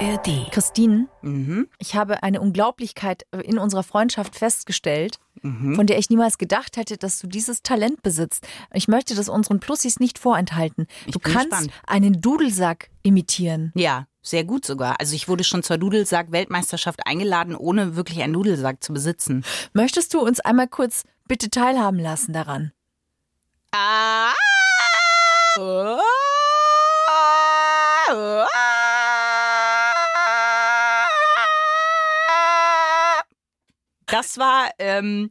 [0.00, 0.50] ARD.
[0.50, 1.68] Christine, Mhm.
[1.78, 7.18] ich habe eine Unglaublichkeit in unserer Freundschaft festgestellt, von der ich niemals gedacht hätte, dass
[7.18, 8.46] du dieses Talent besitzt.
[8.72, 10.86] Ich möchte das unseren Plussis nicht vorenthalten.
[11.06, 11.70] Ich du kannst gespannt.
[11.86, 13.72] einen Dudelsack imitieren.
[13.74, 14.96] Ja, sehr gut sogar.
[15.00, 19.44] Also ich wurde schon zur Dudelsack-Weltmeisterschaft eingeladen, ohne wirklich einen Dudelsack zu besitzen.
[19.72, 22.72] Möchtest du uns einmal kurz bitte teilhaben lassen daran?
[23.72, 24.32] Ah!
[25.58, 25.98] Oh!
[34.10, 35.30] Das war ähm,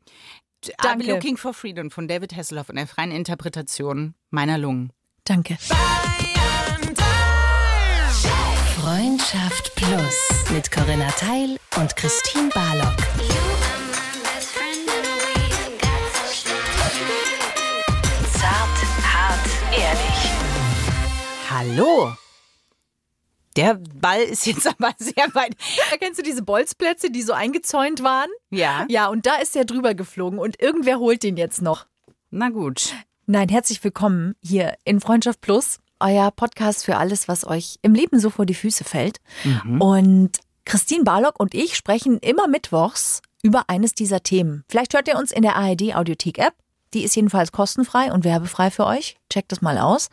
[0.82, 1.06] Danke.
[1.06, 4.92] be Looking for Freedom von David Hasselhoff in der freien Interpretation meiner Lungen.
[5.26, 5.58] Danke.
[8.82, 12.98] Freundschaft Plus mit Corinna Teil und Christine Barlock.
[18.34, 20.32] Zart, hart, ehrlich.
[21.50, 22.14] Hallo!
[23.60, 25.54] Der Ball ist jetzt aber sehr weit.
[25.92, 28.30] Erkennst du diese Bolzplätze, die so eingezäunt waren?
[28.52, 31.86] Ja, Ja, und da ist er drüber geflogen und irgendwer holt den jetzt noch.
[32.30, 32.94] na gut.
[33.26, 38.20] Nein, herzlich willkommen hier in Freundschaft Plus, euer Podcast für alles, was euch im Leben
[38.22, 39.20] so vor die Füße fällt.
[39.80, 44.64] Und Christine Barlock und ich sprechen immer mittwochs über eines dieser Themen.
[44.70, 46.54] Vielleicht hört ihr uns in der ARD Audiothek App.
[46.94, 49.18] Die ist jedenfalls kostenfrei und werbefrei für euch.
[49.30, 50.10] Checkt das mal aus.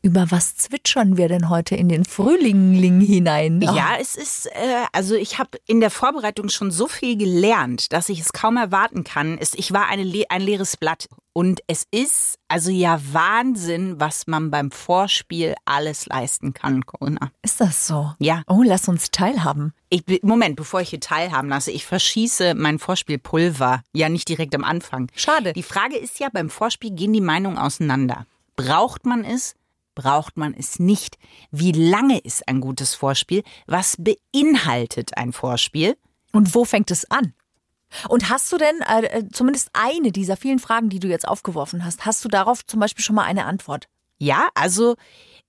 [0.00, 3.60] Über was zwitschern wir denn heute in den Frühlingling hinein?
[3.60, 8.08] Ja, es ist, äh, also ich habe in der Vorbereitung schon so viel gelernt, dass
[8.08, 9.38] ich es kaum erwarten kann.
[9.38, 11.08] Es, ich war eine, ein leeres Blatt.
[11.32, 17.30] Und es ist also ja Wahnsinn, was man beim Vorspiel alles leisten kann, Corona.
[17.42, 18.12] Ist das so?
[18.18, 18.42] Ja.
[18.46, 19.72] Oh, lass uns teilhaben.
[19.88, 23.82] Ich, Moment, bevor ich hier teilhaben lasse, ich verschieße mein Vorspielpulver.
[23.92, 25.10] Ja, nicht direkt am Anfang.
[25.14, 25.52] Schade.
[25.54, 28.26] Die Frage ist ja, beim Vorspiel gehen die Meinungen auseinander.
[28.56, 29.54] Braucht man es?
[29.98, 31.18] Braucht man es nicht?
[31.50, 33.42] Wie lange ist ein gutes Vorspiel?
[33.66, 35.96] Was beinhaltet ein Vorspiel?
[36.32, 37.34] Und wo fängt es an?
[38.08, 41.84] Und hast du denn äh, äh, zumindest eine dieser vielen Fragen, die du jetzt aufgeworfen
[41.84, 43.88] hast, hast du darauf zum Beispiel schon mal eine Antwort?
[44.18, 44.94] Ja, also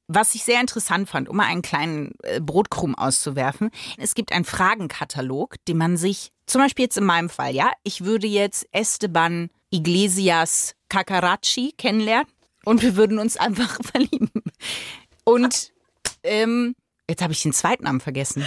[0.08, 4.46] was ich sehr interessant fand, um mal einen kleinen äh, Brotkrumm auszuwerfen, es gibt einen
[4.46, 9.52] Fragenkatalog, den man sich, zum Beispiel jetzt in meinem Fall, ja, ich würde jetzt Esteban
[9.70, 12.26] Iglesias Cacaracci kennenlernen
[12.66, 14.30] und wir würden uns einfach verlieben.
[15.24, 15.72] Und
[16.24, 16.76] ähm,
[17.10, 18.46] jetzt habe ich den zweiten Namen vergessen.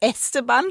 [0.00, 0.66] Esteban?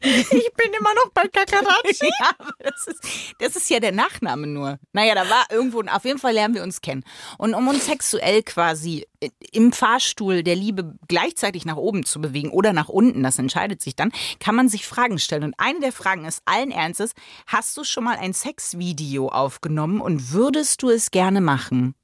[0.00, 2.10] Ich bin immer noch bei Kakarachi.
[2.20, 4.78] Ja, das ist, das ist ja der Nachname nur.
[4.92, 7.04] Naja, da war irgendwo, auf jeden Fall lernen wir uns kennen.
[7.38, 9.06] Und um uns sexuell quasi
[9.52, 13.96] im Fahrstuhl der Liebe gleichzeitig nach oben zu bewegen oder nach unten, das entscheidet sich
[13.96, 15.44] dann, kann man sich Fragen stellen.
[15.44, 17.12] Und eine der Fragen ist allen Ernstes,
[17.46, 21.94] hast du schon mal ein Sexvideo aufgenommen und würdest du es gerne machen?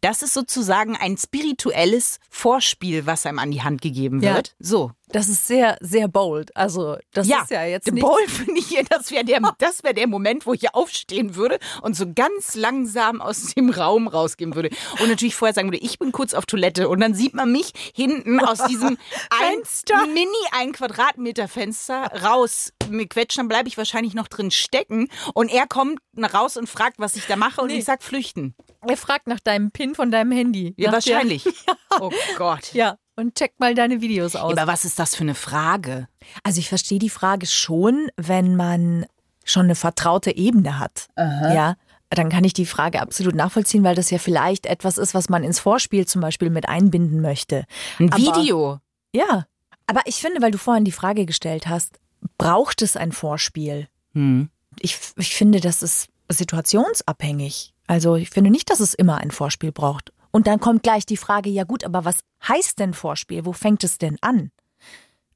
[0.00, 4.34] Das ist sozusagen ein spirituelles Vorspiel, was einem an die Hand gegeben Ja.
[4.36, 4.54] wird.
[4.58, 4.92] So.
[5.08, 6.56] Das ist sehr, sehr bold.
[6.56, 8.00] Also, das ist ja jetzt nicht.
[8.02, 11.34] Bowl finde ich, hier, das wäre der, das wär der Moment, wo ich hier aufstehen
[11.36, 14.70] würde und so ganz langsam aus dem Raum rausgehen würde.
[15.02, 16.88] Und natürlich vorher sagen würde, ich bin kurz auf Toilette.
[16.88, 18.96] Und dann sieht man mich hinten aus diesem
[19.30, 20.08] ein.
[20.14, 25.08] Mini ein Quadratmeter Fenster raus mit quetschen, dann bleibe ich wahrscheinlich noch drin stecken.
[25.34, 26.00] Und er kommt
[26.32, 27.60] raus und fragt, was ich da mache.
[27.60, 27.78] Und Nee.
[27.80, 28.54] ich sag flüchten.
[28.86, 30.74] Er fragt nach deinem PIN von deinem Handy.
[30.76, 31.44] Ja, wahrscheinlich.
[32.00, 32.72] Oh Gott.
[32.72, 34.56] Ja, und check mal deine Videos aus.
[34.56, 36.08] Aber was ist das für eine Frage?
[36.42, 39.04] Also ich verstehe die Frage schon, wenn man
[39.44, 41.08] schon eine vertraute Ebene hat.
[41.18, 41.76] Ja,
[42.08, 45.44] dann kann ich die Frage absolut nachvollziehen, weil das ja vielleicht etwas ist, was man
[45.44, 47.66] ins Vorspiel zum Beispiel mit einbinden möchte.
[47.98, 48.78] Ein Aber- Video.
[49.14, 49.46] Ja,
[49.86, 52.00] aber ich finde, weil du vorhin die Frage gestellt hast,
[52.38, 53.88] braucht es ein Vorspiel?
[54.14, 54.48] Hm.
[54.80, 57.71] Ich, ich finde, das ist situationsabhängig.
[57.86, 60.12] Also ich finde nicht, dass es immer ein Vorspiel braucht.
[60.30, 63.44] Und dann kommt gleich die Frage, ja gut, aber was heißt denn Vorspiel?
[63.44, 64.50] Wo fängt es denn an?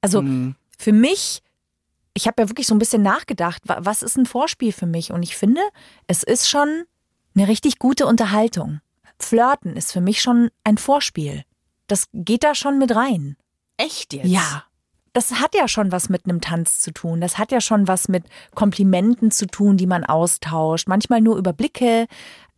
[0.01, 0.23] Also
[0.79, 1.43] für mich,
[2.15, 5.13] ich habe ja wirklich so ein bisschen nachgedacht, wa- was ist ein Vorspiel für mich?
[5.13, 5.61] Und ich finde,
[6.07, 6.85] es ist schon
[7.35, 8.81] eine richtig gute Unterhaltung.
[9.19, 11.45] Flirten ist für mich schon ein Vorspiel.
[11.89, 13.37] Das geht da schon mit rein.
[13.77, 14.27] Echt jetzt?
[14.27, 14.65] Ja.
[15.13, 17.23] Das hat ja schon was mit einem Tanz zu tun.
[17.23, 18.25] Das hat ja schon was mit
[18.55, 20.89] Komplimenten zu tun, die man austauscht.
[20.89, 22.07] Manchmal nur über Blicke.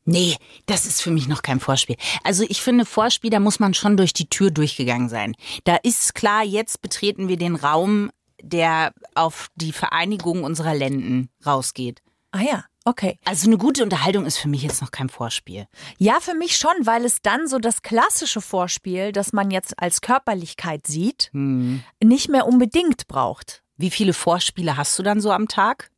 [0.08, 1.96] Nee, das ist für mich noch kein Vorspiel.
[2.24, 5.34] Also ich finde, Vorspiel, da muss man schon durch die Tür durchgegangen sein.
[5.64, 8.10] Da ist klar, jetzt betreten wir den Raum,
[8.42, 12.00] der auf die Vereinigung unserer Lenden rausgeht.
[12.30, 13.18] Ah ja, okay.
[13.26, 15.66] Also eine gute Unterhaltung ist für mich jetzt noch kein Vorspiel.
[15.98, 20.00] Ja, für mich schon, weil es dann so das klassische Vorspiel, das man jetzt als
[20.00, 23.62] Körperlichkeit sieht, nicht mehr unbedingt braucht.
[23.76, 25.90] Wie viele Vorspiele hast du dann so am Tag?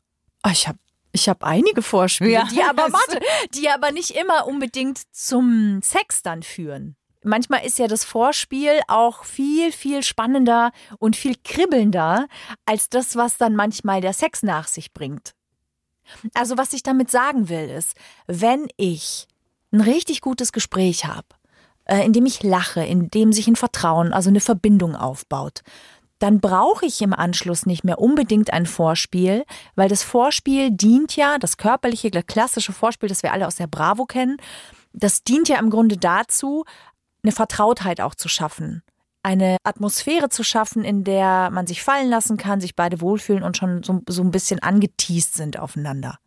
[0.44, 0.78] Oh, ich habe
[1.12, 2.44] ich hab einige Vorspiele, Ja.
[2.52, 3.20] die aber warte,
[3.54, 6.96] die aber nicht immer unbedingt zum Sex dann führen.
[7.24, 12.26] manchmal ist ja das Vorspiel auch viel, viel spannender und viel kribbelnder
[12.64, 15.34] als das, was dann manchmal der Sex nach sich bringt.
[16.34, 17.94] Also was ich damit sagen will, ist,
[18.26, 19.26] wenn ich
[19.72, 21.26] ein richtig gutes Gespräch habe,
[21.84, 25.60] äh, in dem ich lache, in dem sich ein Vertrauen, also eine Verbindung aufbaut,
[26.20, 29.44] dann brauche ich im Anschluss nicht mehr unbedingt ein Vorspiel,
[29.74, 34.04] weil das Vorspiel dient ja, das körperliche, klassische Vorspiel, das wir alle aus der Bravo
[34.04, 34.36] kennen,
[34.92, 36.64] das dient ja im Grunde dazu,
[37.22, 38.82] eine Vertrautheit auch zu schaffen.
[39.22, 43.56] Eine Atmosphäre zu schaffen, in der man sich fallen lassen kann, sich beide wohlfühlen und
[43.56, 46.18] schon so, so ein bisschen angeteased sind aufeinander.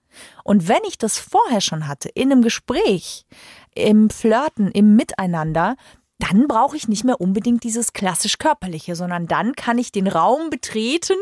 [0.43, 3.25] Und wenn ich das vorher schon hatte, in einem Gespräch,
[3.73, 5.75] im Flirten, im Miteinander,
[6.23, 10.49] dann brauche ich nicht mehr unbedingt dieses klassisch körperliche, sondern dann kann ich den Raum
[10.49, 11.17] betreten,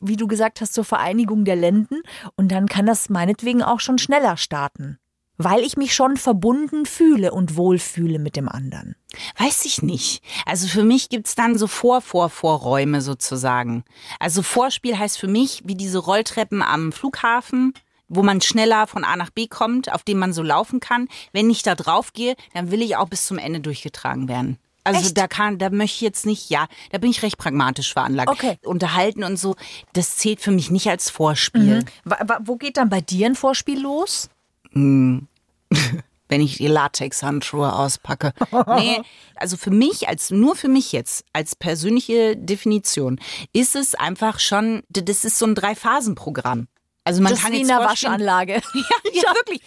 [0.00, 2.02] wie du gesagt hast, zur Vereinigung der Lenden
[2.36, 4.98] und dann kann das meinetwegen auch schon schneller starten.
[5.38, 8.96] Weil ich mich schon verbunden fühle und wohlfühle mit dem anderen.
[9.38, 10.22] Weiß ich nicht.
[10.46, 13.84] Also für mich gibt's dann so Vor-Vor-Vorräume sozusagen.
[14.18, 17.74] Also Vorspiel heißt für mich wie diese Rolltreppen am Flughafen,
[18.08, 21.08] wo man schneller von A nach B kommt, auf dem man so laufen kann.
[21.32, 24.58] Wenn ich da drauf gehe, dann will ich auch bis zum Ende durchgetragen werden.
[24.84, 25.18] Also Echt?
[25.18, 28.28] da kann, da möchte ich jetzt nicht, ja, da bin ich recht pragmatisch veranlagt.
[28.30, 28.56] Okay.
[28.64, 29.56] Unterhalten und so,
[29.94, 31.84] das zählt für mich nicht als Vorspiel.
[32.04, 34.30] Wa- Wo geht dann bei dir ein Vorspiel los?
[34.72, 38.32] wenn ich die Latex-Handschuhe auspacke.
[38.76, 39.00] Nee,
[39.36, 43.18] also für mich, als nur für mich jetzt, als persönliche Definition,
[43.52, 46.68] ist es einfach schon, das ist so ein Drei-Phasen-Programm.
[47.06, 48.54] Also man das kann wie in jetzt einer vorstellen- Waschanlage.
[48.74, 49.60] Ja, ja, wirklich.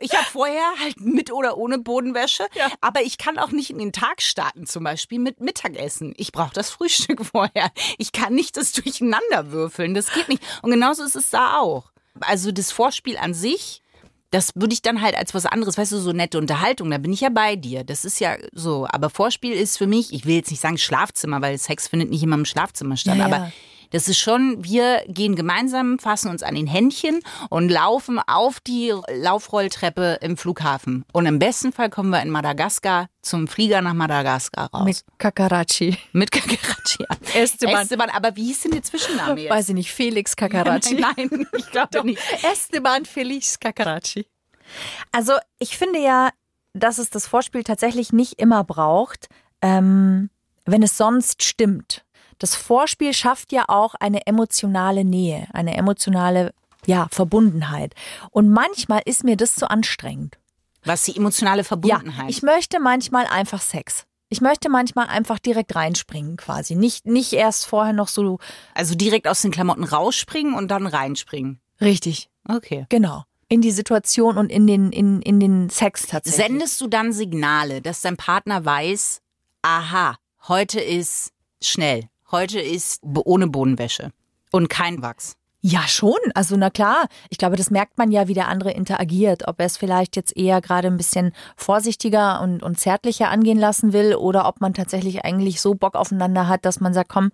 [0.00, 2.46] Ich habe vorher halt mit oder ohne Bodenwäsche,
[2.80, 6.14] aber ich kann auch nicht in den Tag starten, zum Beispiel mit Mittagessen.
[6.16, 7.70] Ich brauche das Frühstück vorher.
[7.98, 9.94] Ich kann nicht das durcheinander würfeln.
[9.94, 10.42] Das geht nicht.
[10.62, 11.92] Und genauso ist es da auch.
[12.20, 13.82] Also das Vorspiel an sich,
[14.30, 17.12] das würde ich dann halt als was anderes, weißt du, so nette Unterhaltung, da bin
[17.12, 17.84] ich ja bei dir.
[17.84, 18.86] Das ist ja so.
[18.90, 22.22] Aber Vorspiel ist für mich, ich will jetzt nicht sagen Schlafzimmer, weil Sex findet nicht
[22.22, 23.36] immer im Schlafzimmer statt, Ja, ja.
[23.36, 23.52] aber
[23.90, 28.92] das ist schon, wir gehen gemeinsam, fassen uns an den Händchen und laufen auf die
[29.12, 31.04] Laufrolltreppe im Flughafen.
[31.12, 34.84] Und im besten Fall kommen wir in Madagaskar zum Flieger nach Madagaskar raus.
[34.84, 35.98] Mit Kakarachi.
[36.12, 37.04] Mit Kakarachi.
[37.34, 37.82] Esteban.
[37.82, 39.50] Esteban, aber wie hieß denn der Zwischenname jetzt?
[39.50, 40.94] Weiß ich nicht, Felix Kakarachi.
[41.00, 42.22] Nein, nein, ich glaube nicht.
[42.52, 44.26] Esteban Felix Kakarachi.
[45.12, 46.30] Also ich finde ja,
[46.74, 49.28] dass es das Vorspiel tatsächlich nicht immer braucht,
[49.62, 50.30] ähm,
[50.64, 52.04] wenn es sonst stimmt.
[52.38, 56.52] Das Vorspiel schafft ja auch eine emotionale Nähe, eine emotionale
[56.86, 57.94] ja, Verbundenheit.
[58.30, 60.38] Und manchmal ist mir das zu anstrengend.
[60.84, 62.30] Was die emotionale Ja, Verbundenheit.
[62.30, 64.04] ich möchte manchmal einfach Sex.
[64.28, 66.74] Ich möchte manchmal einfach direkt reinspringen quasi.
[66.74, 68.38] Nicht, nicht erst vorher noch so
[68.74, 71.60] also direkt aus den Klamotten rausspringen und dann reinspringen.
[71.80, 72.28] richtig.
[72.48, 72.86] Okay.
[72.88, 73.24] Genau.
[73.48, 76.44] In die Situation und in den, in, in den Sex tatsächlich.
[76.46, 79.20] Sendest du dann Signale, dass dein Partner weiß,
[79.62, 80.16] aha,
[80.48, 84.12] heute ist schnell, heute ist ohne Bodenwäsche
[84.52, 85.36] und kein Wachs.
[85.60, 86.18] Ja, schon.
[86.34, 87.08] Also, na klar.
[87.28, 89.48] Ich glaube, das merkt man ja, wie der andere interagiert.
[89.48, 93.92] Ob er es vielleicht jetzt eher gerade ein bisschen vorsichtiger und, und zärtlicher angehen lassen
[93.92, 97.32] will oder ob man tatsächlich eigentlich so Bock aufeinander hat, dass man sagt, komm,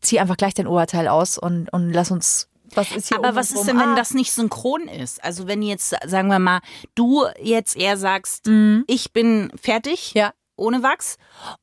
[0.00, 3.50] zieh einfach gleich dein Oberteil aus und, und lass uns, was ist hier Aber was
[3.50, 5.22] ist denn, wenn Ah, das nicht synchron ist?
[5.22, 6.60] Also wenn jetzt, sagen wir mal,
[6.94, 8.48] du jetzt eher sagst,
[8.86, 10.12] ich bin fertig.
[10.14, 10.18] Mhm.
[10.18, 10.32] Ja.
[10.56, 11.16] Ohne Wachs.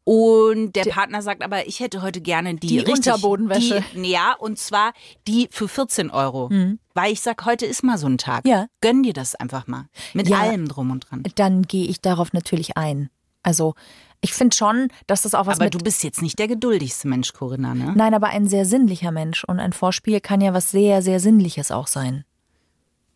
[0.04, 3.84] Und der Partner sagt aber, ich hätte heute gerne die, Die richtig, Unterbodenwäsche.
[3.96, 4.92] Die, ja, und zwar
[5.28, 6.50] die für 14 Euro.
[6.94, 8.44] Weil ich sag, heute ist mal so ein Tag.
[8.46, 8.52] Mhm.
[8.52, 8.66] Ja.
[8.82, 9.86] Gönn dir das einfach mal.
[10.14, 10.40] Mit Ja.
[10.40, 11.24] allem drum und dran.
[11.36, 13.10] Dann gehe ich darauf natürlich ein.
[13.44, 13.76] Also,
[14.20, 17.34] ich finde schon, dass das auch was Aber du bist jetzt nicht der geduldigste Mensch,
[17.34, 17.94] Corinna, ne?
[17.96, 19.44] Nein, aber ein sehr sinnlicher Mensch.
[19.46, 22.24] Und ein Vorspiel kann ja was sehr, sehr Sinnliches auch sein.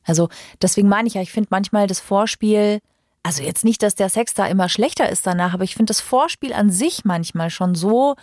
[0.03, 0.29] Also
[0.61, 2.79] deswegen meine ich ja, ich finde manchmal das Vorspiel,
[3.25, 5.99] also jetzt nicht, dass der Sex da immer schlechter ist danach, aber ich finde das
[5.99, 8.15] Vorspiel an sich manchmal schon so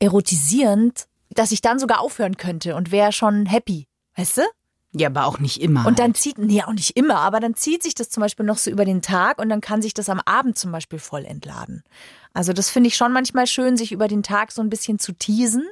[0.00, 3.86] erotisierend, dass ich dann sogar aufhören könnte und wäre schon happy.
[4.16, 4.42] Weißt du?
[4.90, 5.86] Ja, aber auch nicht immer.
[5.86, 8.58] Und dann zieht, nee, auch nicht immer, aber dann zieht sich das zum Beispiel noch
[8.58, 11.84] so über den Tag und dann kann sich das am Abend zum Beispiel voll entladen.
[12.32, 15.12] Also das finde ich schon manchmal schön, sich über den Tag so ein bisschen zu
[15.12, 15.64] teasen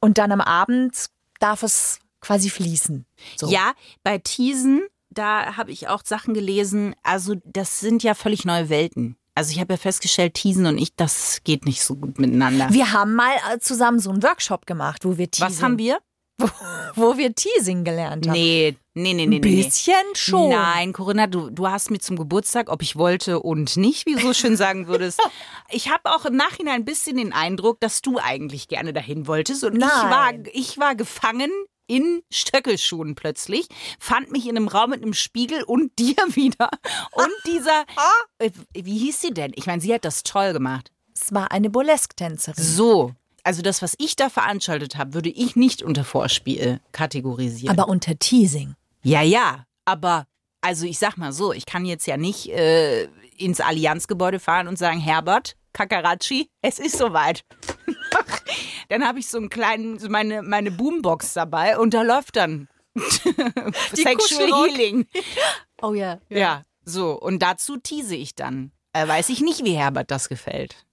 [0.00, 1.06] und dann am Abend
[1.38, 3.06] darf es quasi fließen.
[3.36, 3.48] So.
[3.48, 4.82] Ja, bei Teasen,
[5.14, 6.94] da habe ich auch Sachen gelesen.
[7.02, 9.16] Also, das sind ja völlig neue Welten.
[9.34, 12.68] Also, ich habe ja festgestellt, Teasen und ich, das geht nicht so gut miteinander.
[12.70, 15.98] Wir haben mal äh, zusammen so einen Workshop gemacht, wo wir Teasing, Was haben wir?
[16.36, 16.48] Wo,
[16.96, 18.32] wo wir Teasing gelernt haben.
[18.32, 19.38] Nee, nee, nee, nee, Ein nee.
[19.38, 19.62] nee.
[19.62, 20.50] bisschen schon.
[20.50, 24.20] Nein, Corinna, du, du hast mir zum Geburtstag, ob ich wollte und nicht, wie du
[24.20, 25.20] so schön sagen würdest.
[25.70, 29.64] Ich habe auch im Nachhinein ein bisschen den Eindruck, dass du eigentlich gerne dahin wolltest.
[29.64, 30.10] Und ich Nein.
[30.10, 31.50] war, ich war gefangen
[31.86, 36.70] in Stöckelschuhen plötzlich, fand mich in einem Raum mit einem Spiegel und dir wieder.
[37.12, 37.84] Und dieser,
[38.38, 39.52] äh, wie hieß sie denn?
[39.54, 40.90] Ich meine, sie hat das toll gemacht.
[41.14, 42.62] Es war eine Burlesque-Tänzerin.
[42.62, 43.12] So.
[43.44, 47.78] Also das, was ich da veranstaltet habe, würde ich nicht unter Vorspiel kategorisieren.
[47.78, 48.74] Aber unter Teasing.
[49.02, 50.26] ja, ja, aber
[50.62, 54.78] also ich sag mal so, ich kann jetzt ja nicht äh, ins Allianzgebäude fahren und
[54.78, 57.44] sagen, Herbert, Kakarachi, es ist soweit.
[58.88, 62.68] dann habe ich so einen kleinen, so meine, meine Boombox dabei und da läuft dann
[63.92, 64.68] Sexual.
[64.68, 65.06] Healing.
[65.82, 66.18] Oh ja.
[66.28, 66.62] Ja.
[66.84, 67.12] so.
[67.20, 68.70] Und dazu tease ich dann.
[68.92, 70.86] Äh, weiß ich nicht, wie Herbert das gefällt.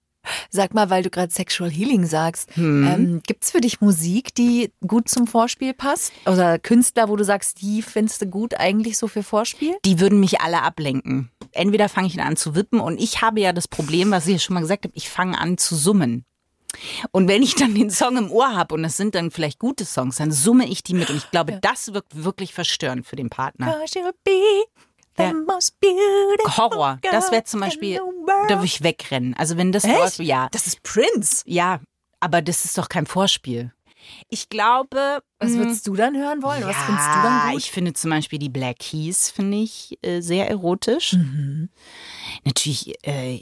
[0.50, 5.10] Sag mal, weil du gerade Sexual Healing sagst, ähm, gibt's für dich Musik, die gut
[5.10, 6.14] zum Vorspiel passt?
[6.28, 9.78] Oder Künstler, wo du sagst, die findest du gut eigentlich so für Vorspiel?
[9.84, 11.32] Die würden mich alle ablenken.
[11.54, 14.40] Entweder fange ich an zu wippen und ich habe ja das Problem, was ich ja
[14.40, 16.26] schon mal gesagt habe, ich fange an zu summen.
[17.12, 19.86] Und wenn ich dann den Song im Ohr habe und es sind dann vielleicht gute
[19.86, 23.30] Songs, dann summe ich die mit und ich glaube, das wirkt wirklich verstörend für den
[23.30, 23.68] Partner.
[25.18, 25.34] Ja.
[26.58, 28.00] Horror, das wäre zum Beispiel,
[28.48, 29.34] da würde ich wegrennen.
[29.36, 30.48] Also wenn das läuft, ja.
[30.52, 31.44] Das ist Prince.
[31.46, 31.80] Ja,
[32.20, 33.72] aber das ist doch kein Vorspiel.
[34.30, 35.20] Ich glaube.
[35.40, 36.64] Was mh, würdest du dann hören wollen?
[36.64, 37.60] Was ja, findest du dann gut?
[37.60, 41.14] Ich finde zum Beispiel die Black Keys, finde ich äh, sehr erotisch.
[41.14, 41.70] Mhm.
[42.44, 43.42] Natürlich äh,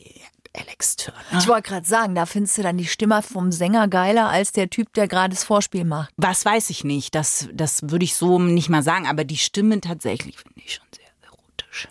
[0.59, 1.19] Alex Turner.
[1.39, 4.69] Ich wollte gerade sagen, da findest du dann die Stimme vom Sänger geiler als der
[4.69, 6.13] Typ, der gerade das Vorspiel macht.
[6.17, 9.81] Was weiß ich nicht, das, das würde ich so nicht mal sagen, aber die Stimme
[9.81, 11.87] tatsächlich finde ich schon sehr erotisch.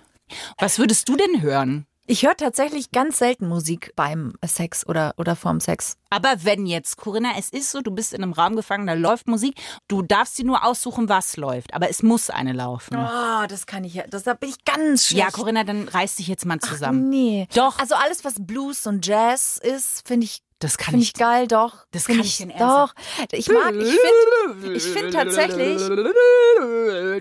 [0.58, 1.86] Was würdest du denn hören?
[2.10, 5.98] Ich höre tatsächlich ganz selten Musik beim Sex oder, oder vorm Sex.
[6.08, 9.28] Aber wenn jetzt, Corinna, es ist so, du bist in einem Raum gefangen, da läuft
[9.28, 12.96] Musik, du darfst dir nur aussuchen, was läuft, aber es muss eine laufen.
[12.96, 14.06] Oh, das kann ich ja.
[14.08, 15.22] Das, da bin ich ganz schlecht.
[15.22, 17.10] ja, Corinna, dann reiß dich jetzt mal zusammen.
[17.10, 17.46] Nee.
[17.54, 17.78] Doch.
[17.78, 21.46] Also alles, was Blues und Jazz ist, finde ich, Das kann finde ich ich geil,
[21.46, 21.86] doch.
[21.92, 22.92] Das Find kann ich denn Doch.
[23.32, 23.96] Ich mag, ich
[24.60, 25.80] finde ich find tatsächlich.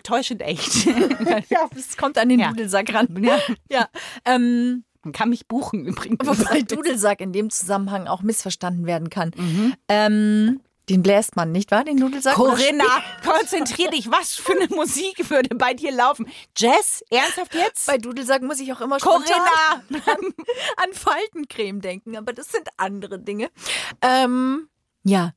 [0.04, 0.86] Täuschend echt.
[1.50, 2.50] Ja, es kommt an den Ja.
[2.50, 3.08] Dudelsack ran.
[3.24, 3.40] Ja.
[3.70, 3.88] Ja.
[4.26, 6.18] Ähm, Man kann mich buchen übrigens.
[6.26, 9.32] wobei Dudelsack in dem Zusammenhang auch missverstanden werden kann.
[9.36, 9.74] Mhm.
[9.88, 11.84] Ähm, den bläst man, nicht wahr?
[11.84, 12.36] Den Dudelsack?
[12.36, 12.86] Corinna,
[13.24, 14.10] konzentrier dich.
[14.10, 16.28] Was für eine Musik würde bei dir laufen?
[16.56, 17.04] Jazz?
[17.10, 17.88] Ernsthaft jetzt?
[17.88, 19.26] Bei Dudelsack muss ich auch immer Corinna!
[19.86, 20.34] spontan
[20.78, 23.50] an Faltencreme denken, aber das sind andere Dinge.
[24.02, 24.70] Ähm,
[25.04, 25.34] ja,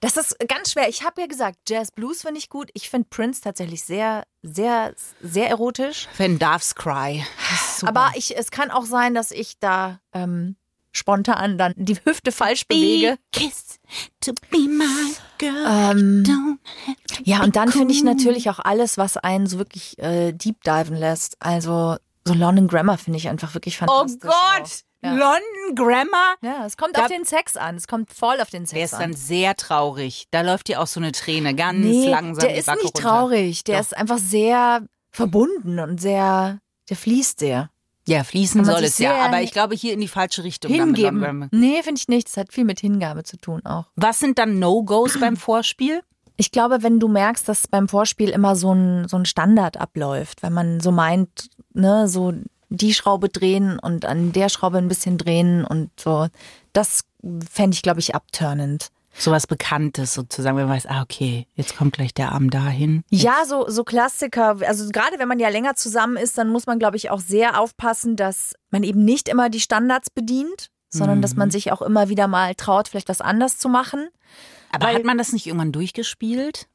[0.00, 0.88] das ist ganz schwer.
[0.88, 2.70] Ich habe ja gesagt, Jazz Blues finde ich gut.
[2.74, 6.08] Ich finde Prince tatsächlich sehr, sehr, sehr erotisch.
[6.16, 7.24] Wenn Doves Cry.
[7.84, 10.56] Aber ich, es kann auch sein, dass ich da ähm,
[10.92, 13.16] spontan dann die Hüfte falsch bewege.
[13.32, 13.80] Be kissed
[14.20, 14.84] to be my
[15.38, 15.66] girl.
[15.66, 16.58] Ähm,
[17.24, 20.96] Ja, und dann finde ich natürlich auch alles, was einen so wirklich äh, deep diven
[20.96, 21.36] lässt.
[21.40, 21.96] Also
[22.26, 24.20] so London Grammar finde ich einfach wirklich Oh fantastisch.
[24.30, 24.32] Gott!
[24.62, 24.68] auch.
[25.04, 25.14] Ja.
[25.14, 26.36] London Grammar?
[26.42, 27.74] Ja, es kommt Da- auf den Sex an.
[27.74, 29.16] Es kommt voll auf den Der Sex ist dann an.
[29.16, 30.26] sehr traurig.
[30.30, 33.00] Da läuft dir auch so eine Träne ganz Nee, langsam der ist nicht runter.
[33.02, 33.64] traurig.
[33.64, 33.86] Der Doch.
[33.86, 37.70] ist einfach sehr verbunden und sehr, der fließt sehr.
[38.12, 39.24] Ja, fließen soll es ja.
[39.24, 40.70] Aber ich glaube hier in die falsche Richtung.
[40.72, 41.48] Hingeben.
[41.50, 42.28] Nee, finde ich nicht.
[42.28, 43.86] Das hat viel mit Hingabe zu tun auch.
[43.96, 46.02] Was sind dann No-Gos beim Vorspiel?
[46.36, 50.42] Ich glaube, wenn du merkst, dass beim Vorspiel immer so ein, so ein Standard abläuft,
[50.42, 52.32] wenn man so meint, ne, so
[52.68, 56.28] die Schraube drehen und an der Schraube ein bisschen drehen und so,
[56.72, 57.04] das
[57.50, 58.88] fände ich, glaube ich, abturnend.
[59.16, 63.04] Sowas Bekanntes sozusagen, wenn man weiß, ah, okay, jetzt kommt gleich der Arm dahin.
[63.10, 64.56] Ja, so, so Klassiker.
[64.66, 67.60] Also gerade wenn man ja länger zusammen ist, dann muss man, glaube ich, auch sehr
[67.60, 72.08] aufpassen, dass man eben nicht immer die Standards bedient, sondern dass man sich auch immer
[72.10, 74.08] wieder mal traut, vielleicht was anders zu machen.
[74.72, 76.68] Aber Weil- hat man das nicht irgendwann durchgespielt?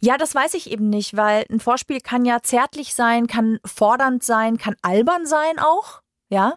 [0.00, 4.24] Ja, das weiß ich eben nicht, weil ein Vorspiel kann ja zärtlich sein, kann fordernd
[4.24, 6.00] sein, kann albern sein auch.
[6.28, 6.54] Ja.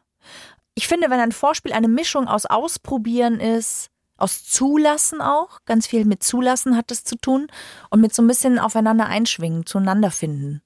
[0.76, 3.90] Ich finde, wenn ein Vorspiel eine Mischung aus Ausprobieren ist,
[4.24, 7.48] aus Zulassen auch, ganz viel mit Zulassen hat es zu tun
[7.90, 10.62] und mit so ein bisschen aufeinander einschwingen, zueinander finden.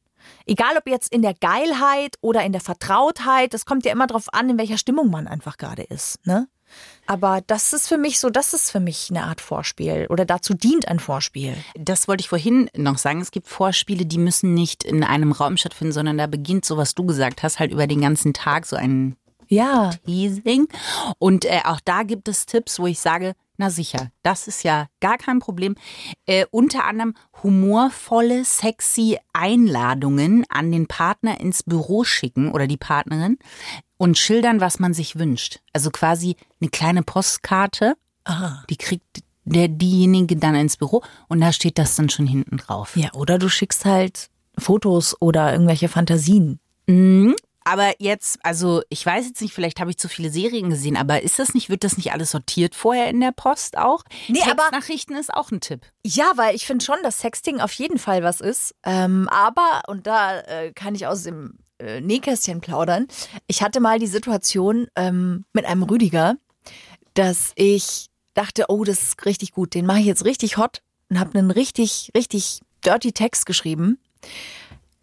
[0.46, 4.28] Egal ob jetzt in der Geilheit oder in der Vertrautheit, das kommt ja immer drauf
[4.32, 6.48] an, in welcher Stimmung man einfach gerade ist, ne?
[7.06, 10.54] Aber das ist für mich so, das ist für mich eine Art Vorspiel oder dazu
[10.54, 11.56] dient ein Vorspiel.
[11.76, 13.22] Das wollte ich vorhin noch sagen.
[13.22, 16.94] Es gibt Vorspiele, die müssen nicht in einem Raum stattfinden, sondern da beginnt so, was
[16.94, 19.16] du gesagt hast, halt über den ganzen Tag so ein
[19.48, 20.68] Ja, Teasing.
[21.20, 24.88] Und äh, auch da gibt es Tipps, wo ich sage, na sicher, das ist ja
[25.00, 25.76] gar kein Problem.
[26.26, 33.40] Äh, unter anderem humorvolle, sexy Einladungen an den Partner ins Büro schicken oder die Partnerin
[33.98, 35.60] und schildern, was man sich wünscht.
[35.74, 38.64] Also quasi eine kleine Postkarte, Aha.
[38.70, 42.96] die kriegt der diejenige dann ins Büro und da steht das dann schon hinten drauf.
[42.96, 46.60] Ja, oder du schickst halt Fotos oder irgendwelche Fantasien.
[46.86, 47.36] Mhm.
[47.70, 51.22] Aber jetzt, also ich weiß jetzt nicht, vielleicht habe ich zu viele Serien gesehen, aber
[51.22, 54.04] ist das nicht, wird das nicht alles sortiert vorher in der Post auch?
[54.30, 55.82] Nee, aber- Textnachrichten ist auch ein Tipp.
[56.06, 58.74] Ja, weil ich finde schon, dass Sexting auf jeden Fall was ist.
[58.86, 63.08] Ähm, aber, und da äh, kann ich aus dem äh, Nähkästchen plaudern,
[63.48, 66.36] ich hatte mal die Situation ähm, mit einem Rüdiger,
[67.16, 71.20] dass ich dachte, oh, das ist richtig gut, den mache ich jetzt richtig hot und
[71.20, 74.00] habe einen richtig, richtig dirty Text geschrieben.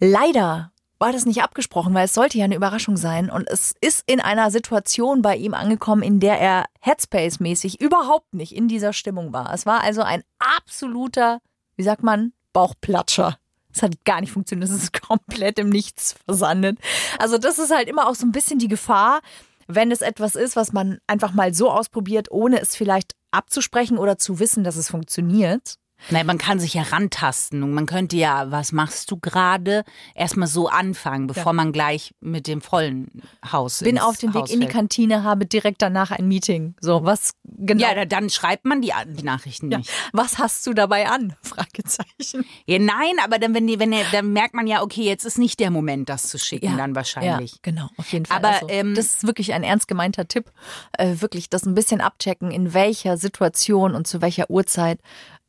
[0.01, 0.73] Leider
[1.05, 3.29] war das nicht abgesprochen, weil es sollte ja eine Überraschung sein.
[3.29, 8.57] Und es ist in einer Situation bei ihm angekommen, in der er Headspace-mäßig überhaupt nicht
[8.57, 9.53] in dieser Stimmung war.
[9.53, 11.41] Es war also ein absoluter,
[11.77, 13.37] wie sagt man, Bauchplatscher.
[13.71, 16.79] Es hat gar nicht funktioniert, es ist komplett im Nichts versandet.
[17.19, 19.21] Also das ist halt immer auch so ein bisschen die Gefahr,
[19.67, 24.17] wenn es etwas ist, was man einfach mal so ausprobiert, ohne es vielleicht abzusprechen oder
[24.17, 25.75] zu wissen, dass es funktioniert.
[26.11, 29.85] Nein, man kann sich ja rantasten und man könnte ja, was machst du gerade,
[30.15, 34.51] erstmal so anfangen, bevor man gleich mit dem vollen Haus Bin auf dem Weg Haus
[34.51, 34.67] in die.
[34.67, 36.75] Kantine, habe direkt danach ein Meeting.
[36.81, 37.83] So, was genau?
[37.87, 38.93] Ja, da- dann schreibt man die,
[39.23, 39.79] Nachrichten Ja.
[39.79, 39.91] nicht.
[40.13, 41.35] Was hast du dabei an?
[41.43, 42.45] Fragezeichen.
[42.67, 45.39] Ja, nein, aber dann, wenn die, wenn er, dann merkt man ja, okay, jetzt ist
[45.39, 47.53] nicht der Moment, das zu schicken, dann wahrscheinlich.
[47.53, 48.37] Ja, genau, auf jeden Fall.
[48.39, 50.51] Aber, also, ähm, das ist wirklich ein ernst gemeinter Tipp.
[50.99, 55.01] Äh, wirklich das ein bisschen abchecken, in welcher Situation und zu welcher Uhrzeit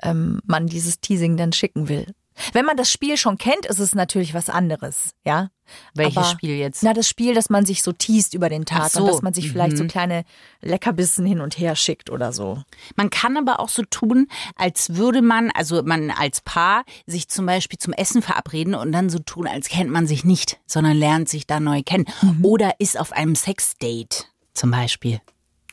[0.01, 2.13] ähm, man dieses Teasing dann schicken will.
[2.51, 5.51] Wenn man das Spiel schon kennt, ist es natürlich was anderes, ja.
[5.93, 6.83] Welches Aber- Spiel jetzt?
[6.83, 9.33] Na, das Spiel, dass man sich so teast über den Tag so, und dass man
[9.33, 9.87] sich vielleicht so mhm.
[9.87, 10.25] kleine
[10.61, 12.61] Leckerbissen hin und her schickt oder so.
[12.95, 17.45] Man kann aber auch so tun, als würde man, also man als Paar, sich zum
[17.45, 21.29] Beispiel zum Essen verabreden und dann so tun, als kennt man sich nicht, sondern lernt
[21.29, 22.05] sich da neu kennen.
[22.43, 25.21] Oder ist auf einem Sexdate zum Beispiel.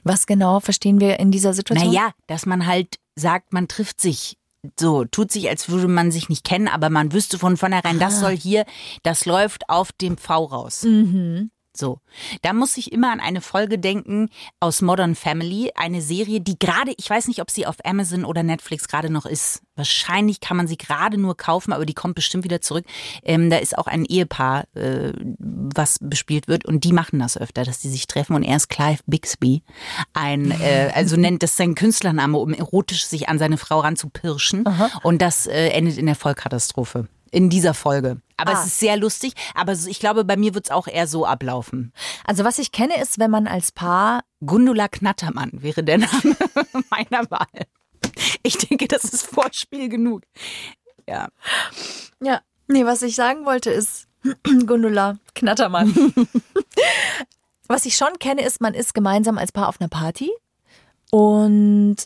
[0.05, 1.93] Was genau verstehen wir in dieser Situation?
[1.93, 4.37] Naja, dass man halt sagt, man trifft sich.
[4.79, 8.21] So, tut sich, als würde man sich nicht kennen, aber man wüsste von vornherein, das
[8.21, 8.65] soll hier,
[9.03, 10.83] das läuft auf dem V raus.
[11.75, 12.01] So,
[12.43, 14.29] da muss ich immer an eine Folge denken
[14.61, 18.43] aus Modern Family, eine Serie, die gerade, ich weiß nicht, ob sie auf Amazon oder
[18.43, 19.63] Netflix gerade noch ist.
[19.75, 22.85] Wahrscheinlich kann man sie gerade nur kaufen, aber die kommt bestimmt wieder zurück.
[23.23, 27.65] Ähm, da ist auch ein Ehepaar, äh, was bespielt wird und die machen das öfter,
[27.65, 29.63] dass die sich treffen und er ist Clive Bixby,
[30.13, 34.67] ein, äh, also nennt das sein Künstlername, um erotisch sich an seine Frau ranzupirschen
[35.03, 37.09] und das äh, endet in der Vollkatastrophe.
[37.33, 38.21] In dieser Folge.
[38.37, 38.61] Aber Ah.
[38.61, 39.33] es ist sehr lustig.
[39.55, 41.93] Aber ich glaube, bei mir wird es auch eher so ablaufen.
[42.25, 46.37] Also was ich kenne, ist, wenn man als Paar Gundula Knattermann wäre der Name
[46.91, 47.67] meiner Wahl.
[48.43, 50.23] Ich denke, das ist Vorspiel genug.
[51.09, 51.29] Ja.
[52.23, 52.41] Ja.
[52.69, 54.07] Nee, was ich sagen wollte ist,
[54.67, 55.95] Gundula, Knattermann.
[57.67, 60.31] was ich schon kenne, ist, man ist gemeinsam als Paar auf einer Party
[61.11, 61.97] und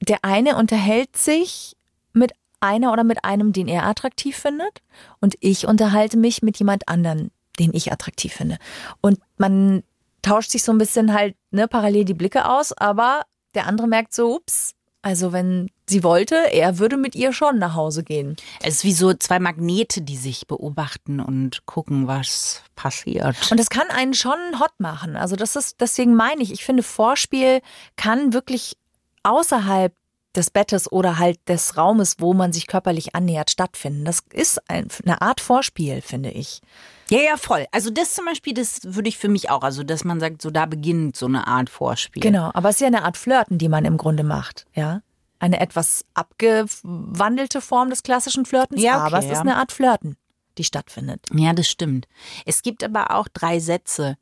[0.00, 1.76] der eine unterhält sich
[2.12, 4.82] mit einer oder mit einem, den er attraktiv findet
[5.20, 8.58] und ich unterhalte mich mit jemand anderen, den ich attraktiv finde.
[9.00, 9.82] Und man
[10.22, 13.22] tauscht sich so ein bisschen halt ne, parallel die Blicke aus, aber
[13.54, 14.74] der andere merkt so, ups,
[15.06, 18.34] also wenn sie wollte, er würde mit ihr schon nach Hause gehen.
[18.60, 23.36] Es ist wie so zwei Magnete, die sich beobachten und gucken, was passiert.
[23.52, 25.14] Und das kann einen schon hot machen.
[25.14, 27.60] Also das ist, deswegen meine ich, ich finde, Vorspiel
[27.94, 28.76] kann wirklich
[29.22, 29.94] außerhalb
[30.36, 34.04] des Bettes oder halt des Raumes, wo man sich körperlich annähert, stattfinden.
[34.04, 36.60] Das ist ein, eine Art Vorspiel, finde ich.
[37.08, 37.66] Ja, ja, voll.
[37.72, 40.50] Also das zum Beispiel, das würde ich für mich auch, also dass man sagt, so
[40.50, 42.22] da beginnt so eine Art Vorspiel.
[42.22, 45.02] Genau, aber es ist ja eine Art Flirten, die man im Grunde macht, ja.
[45.38, 49.40] Eine etwas abgewandelte Form des klassischen Flirtens, Ja, okay, aber es ist ja.
[49.40, 50.16] eine Art Flirten,
[50.56, 51.26] die stattfindet.
[51.32, 52.08] Ja, das stimmt.
[52.46, 54.16] Es gibt aber auch drei Sätze,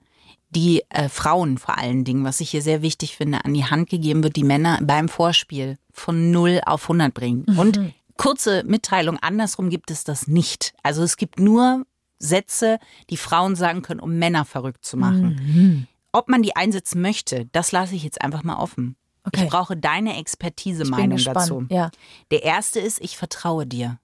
[0.50, 3.88] die äh, Frauen vor allen Dingen, was ich hier sehr wichtig finde, an die Hand
[3.88, 7.44] gegeben wird, die Männer beim Vorspiel von 0 auf 100 bringen.
[7.56, 7.80] Und
[8.16, 10.74] kurze Mitteilung, andersrum gibt es das nicht.
[10.82, 11.86] Also es gibt nur
[12.18, 12.78] Sätze,
[13.10, 15.86] die Frauen sagen können, um Männer verrückt zu machen.
[16.12, 18.96] Ob man die einsetzen möchte, das lasse ich jetzt einfach mal offen.
[19.24, 19.44] Okay.
[19.44, 21.36] Ich brauche deine Expertise, Ich bin Meinung gespannt.
[21.36, 21.66] dazu.
[21.70, 21.90] Ja.
[22.30, 23.98] Der erste ist, ich vertraue dir.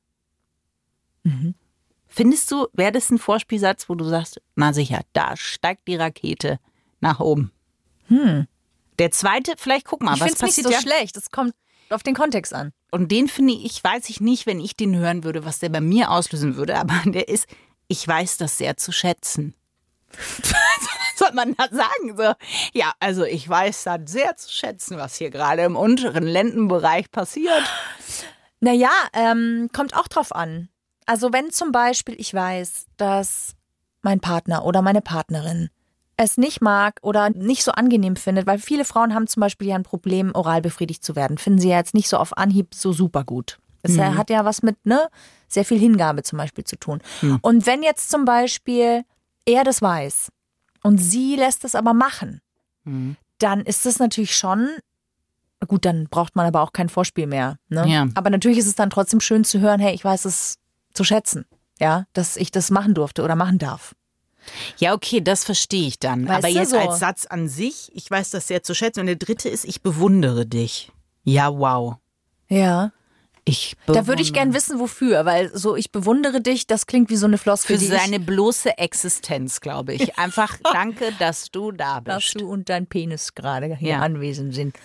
[1.24, 1.54] Mhm.
[2.06, 6.58] Findest du, wäre das ein Vorspielsatz, wo du sagst, na sicher, da steigt die Rakete
[7.00, 7.52] nach oben?
[8.98, 10.16] Der zweite, vielleicht guck mal, Hm.
[10.16, 10.96] Ich was finde es nicht passiert so ja?
[10.96, 11.16] schlecht.
[11.16, 11.54] Es kommt
[11.92, 12.72] auf den Kontext an.
[12.90, 15.80] Und den finde ich, weiß ich nicht, wenn ich den hören würde, was der bei
[15.80, 17.46] mir auslösen würde, aber der ist,
[17.88, 19.54] ich weiß das sehr zu schätzen.
[20.42, 22.16] Was soll man da sagen?
[22.16, 22.32] So,
[22.72, 27.62] ja, also ich weiß das sehr zu schätzen, was hier gerade im unteren Lendenbereich passiert.
[28.62, 30.68] Naja, ähm, kommt auch drauf an.
[31.06, 33.54] Also wenn zum Beispiel ich weiß, dass
[34.02, 35.70] mein Partner oder meine Partnerin
[36.24, 39.74] es nicht mag oder nicht so angenehm findet, weil viele Frauen haben zum Beispiel ja
[39.76, 41.38] ein Problem, oral befriedigt zu werden.
[41.38, 43.58] Finden sie ja jetzt nicht so auf Anhieb so super gut.
[43.82, 44.16] Es Mhm.
[44.18, 45.08] hat ja was mit, ne,
[45.48, 47.00] sehr viel Hingabe zum Beispiel zu tun.
[47.40, 49.02] Und wenn jetzt zum Beispiel
[49.46, 50.28] er das weiß
[50.82, 52.40] und sie lässt es aber machen,
[52.84, 53.16] Mhm.
[53.38, 54.68] dann ist das natürlich schon,
[55.66, 57.56] gut, dann braucht man aber auch kein Vorspiel mehr.
[57.68, 57.86] Ne?
[57.88, 58.06] Ja.
[58.14, 60.56] Aber natürlich ist es dann trotzdem schön zu hören, hey, ich weiß es
[60.92, 61.46] zu schätzen,
[61.78, 63.94] ja, dass ich das machen durfte oder machen darf.
[64.78, 66.26] Ja, okay, das verstehe ich dann.
[66.26, 66.78] Weißt Aber jetzt so?
[66.78, 69.00] als Satz an sich, ich weiß das sehr zu schätzen.
[69.00, 70.90] Und der dritte ist, ich bewundere dich.
[71.24, 71.96] Ja, wow.
[72.48, 72.92] Ja.
[73.46, 77.16] Ich Da würde ich gern wissen, wofür, weil so ich bewundere dich, das klingt wie
[77.16, 80.18] so eine Floskel, Für seine bloße Existenz, glaube ich.
[80.18, 82.40] Einfach danke, dass du da dass bist.
[82.40, 84.00] du und dein Penis gerade hier Ja.
[84.00, 84.76] anwesend sind.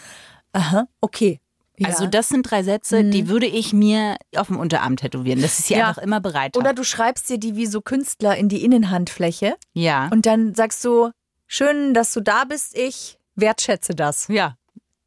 [0.54, 1.42] Aha, okay.
[1.78, 1.90] Ja.
[1.90, 5.42] Also das sind drei Sätze, die würde ich mir auf dem Unterarm tätowieren.
[5.42, 5.88] Das ist ja, Ja.
[5.90, 6.56] einfach immer bereit.
[6.58, 10.08] Oder du schreibst dir die wie so Künstler in die Innenhandfläche ja.
[10.12, 11.12] und dann sagst du,
[11.48, 14.28] schön, dass du da bist, ich wertschätze das.
[14.30, 14.56] ja.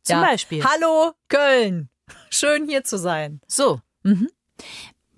[0.03, 0.27] Zum ja.
[0.27, 0.65] Beispiel.
[0.65, 1.91] Hallo Köln,
[2.31, 3.41] schön hier zu sein.
[3.47, 3.81] So.
[4.05, 4.29] Mhm.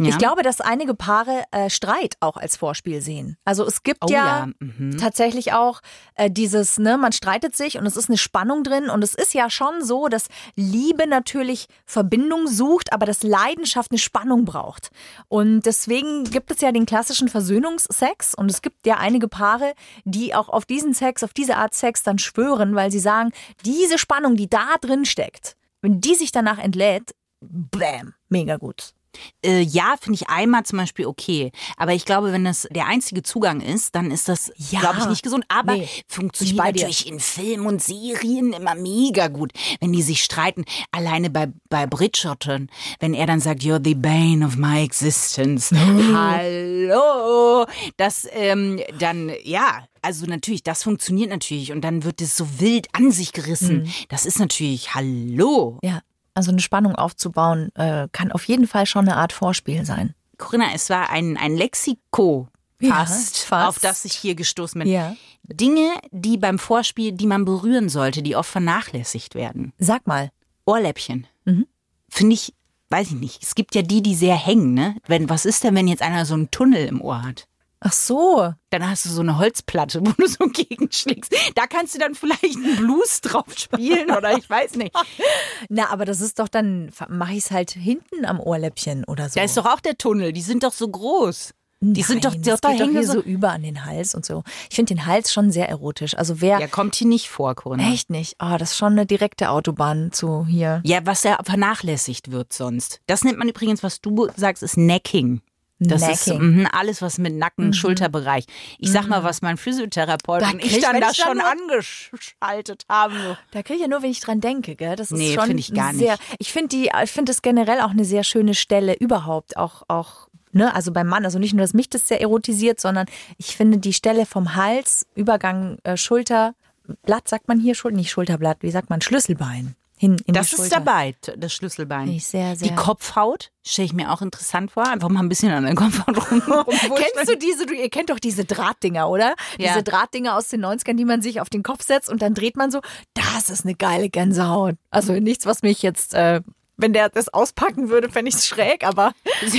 [0.01, 0.09] Ja.
[0.09, 3.37] Ich glaube, dass einige Paare äh, Streit auch als Vorspiel sehen.
[3.45, 4.97] Also es gibt Oh ja, ja, mhm.
[4.97, 5.83] tatsächlich auch
[6.15, 9.35] äh, dieses, ne, man streitet sich und es ist eine Spannung drin und es ist
[9.35, 14.91] ja schon so, dass Liebe natürlich Verbindung sucht, aber dass Leidenschaft eine Spannung braucht.
[15.29, 20.35] Und deswegen gibt es ja den klassischen Versöhnungsex und es gibt ja einige Paare, die
[20.35, 23.33] auch auf diesen Sex, auf diese Art Sex dann schwören, weil sie sagen,
[23.67, 28.95] diese Spannung, die da drin steckt, wenn die sich danach entlädt, bam, mega gut.
[29.45, 31.51] Äh, ja, finde ich einmal zum Beispiel okay.
[31.77, 34.81] Aber ich glaube, wenn das der einzige Zugang ist, dann ist das, Ja.
[34.81, 35.45] glaube ich, nicht gesund.
[35.49, 40.65] Aber Nee, funktioniert natürlich in Filmen und Serien immer mega gut, wenn die sich streiten.
[40.93, 42.71] Alleine bei, bei Bridgerton,
[43.01, 45.71] wenn er dann sagt, you're the bane of my existence.
[45.75, 47.67] Hallo.
[47.97, 51.73] Das, ähm, dann, ja, also natürlich, das funktioniert natürlich.
[51.73, 53.83] Und dann wird es so wild an sich gerissen.
[53.83, 53.93] Mhm.
[54.09, 55.79] Das ist natürlich, hallo.
[55.83, 56.01] Ja,
[56.41, 60.15] also eine Spannung aufzubauen, äh, kann auf jeden Fall schon eine Art Vorspiel sein.
[60.39, 62.49] Corinna, es war ein, ein Lexiko
[62.81, 63.69] Ja, fast, fast.
[63.69, 64.89] auf das ich hier gestoßen bin.
[64.91, 65.15] Ja.
[65.43, 69.75] Dinge, die beim Vorspiel, die man berühren sollte, die oft vernachlässigt werden.
[69.79, 70.31] Sag mal.
[70.65, 71.27] Ohrläppchen.
[71.45, 71.67] Mhm.
[72.09, 72.55] Finde ich,
[72.89, 73.43] weiß ich nicht.
[73.43, 74.97] Es gibt ja die, die sehr hängen, ne?
[75.07, 77.47] Wenn, was ist denn, wenn jetzt einer so einen Tunnel im Ohr hat?
[77.81, 78.53] Ach so.
[78.71, 81.35] Dann hast du so eine Holzplatte, wo du so gegenschlägst.
[81.55, 84.95] Da kannst du dann vielleicht einen Blues drauf spielen oder ich weiß nicht.
[85.71, 89.37] Na, aber das ist doch dann, mache ich es halt hinten am Ohrläppchen oder so.
[89.41, 90.33] Da ist doch auch der Tunnel.
[90.33, 91.55] Die sind doch so groß.
[91.83, 93.13] Die sind doch, Nein, doch das da geht doch hängen hier so.
[93.15, 94.43] so über an den Hals und so.
[94.69, 96.15] Ich finde den Hals schon sehr erotisch.
[96.15, 97.91] Also wer, Ja, kommt hier nicht vor, Corinna.
[97.91, 98.35] echt nicht.
[98.37, 100.83] Ah, das ist schon eine direkte Autobahn zu hier.
[100.85, 103.01] Ja, was ja vernachlässigt wird sonst.
[103.07, 105.41] Das nennt man übrigens, was du sagst, ist Necking.
[105.83, 106.57] Das ist Necking.
[106.61, 108.45] mhm, alles, was mit Nacken, Schulterbereich.
[108.79, 112.85] Ich sag mal, was mein Physiotherapeut Da und ich dann da ich dann schon angeschaltet
[112.89, 113.15] haben.
[113.51, 114.95] Da kriege ich ja nur, wenn ich dran denke, gell?
[114.97, 116.13] Das ist Nee, schon ich gar sehr.
[116.13, 116.37] nicht.
[116.39, 120.29] Ich finde die, ich finde es generell auch eine sehr schöne Stelle überhaupt, auch auch.
[120.53, 123.07] Ne, also beim Mann, also nicht nur, dass mich das sehr erotisiert, sondern
[123.39, 128.59] ich finde die Stelle vom Hals, Übergang äh, Schulterblatt, sagt man hier, Schul nicht Schulterblatt,
[128.63, 130.77] wie sagt man, Schlüsselbein hin in Das die ist Schulter.
[130.77, 132.05] dabei, t- das Schlüsselbein.
[132.05, 132.69] Finde ich sehr, sehr.
[132.69, 134.87] Die Kopfhaut stelle ich mir auch interessant vor.
[134.89, 136.43] Einfach mal ein bisschen an der Kopfhaut rum.
[136.97, 139.35] Kennst du diese, du, ihr kennt doch diese Drahtdinger, oder?
[139.59, 139.69] Ja.
[139.73, 142.57] Diese Drahtdinger aus den 90ern, die man sich auf den Kopf setzt und dann dreht
[142.57, 142.81] man so.
[143.13, 144.77] Das ist eine geile Gänsehaut.
[144.91, 146.41] Also nichts, was mich jetzt, äh,
[146.79, 149.13] wenn der das auspacken würde, fände ich es schräg, aber.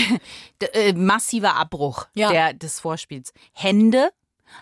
[0.74, 2.30] Äh, massiver Abbruch Ja.
[2.32, 3.34] der, des Vorspiels.
[3.52, 4.10] Hände,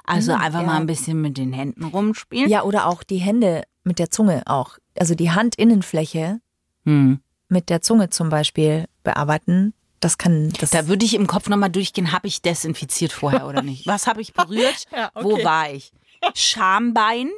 [0.05, 0.65] also Mhm, einfach ja.
[0.67, 2.49] mal ein bisschen mit den Händen rumspielen.
[2.49, 4.77] Ja, oder auch die Hände mit der Zunge auch.
[4.97, 6.39] Also die Handinnenfläche
[6.85, 7.19] Hm.
[7.49, 9.73] mit der Zunge zum Beispiel bearbeiten.
[9.99, 13.61] Das kann, das Da würde ich im Kopf nochmal durchgehen, habe ich desinfiziert vorher oder
[13.61, 13.85] nicht?
[13.87, 14.85] Was habe ich berührt?
[14.95, 15.25] Ja, okay.
[15.25, 15.91] Wo war ich?
[16.35, 17.29] Schambein?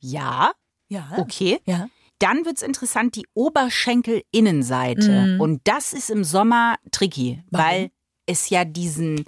[0.00, 0.52] Ja,
[0.88, 1.60] ja, okay.
[1.64, 1.88] ja.
[2.18, 5.10] Dann wird's interessant, die Oberschenkelinnenseite.
[5.34, 5.40] Mhm.
[5.40, 7.66] Und das ist im Sommer tricky, Warum?
[7.66, 7.90] weil
[8.26, 9.24] es ja diesen,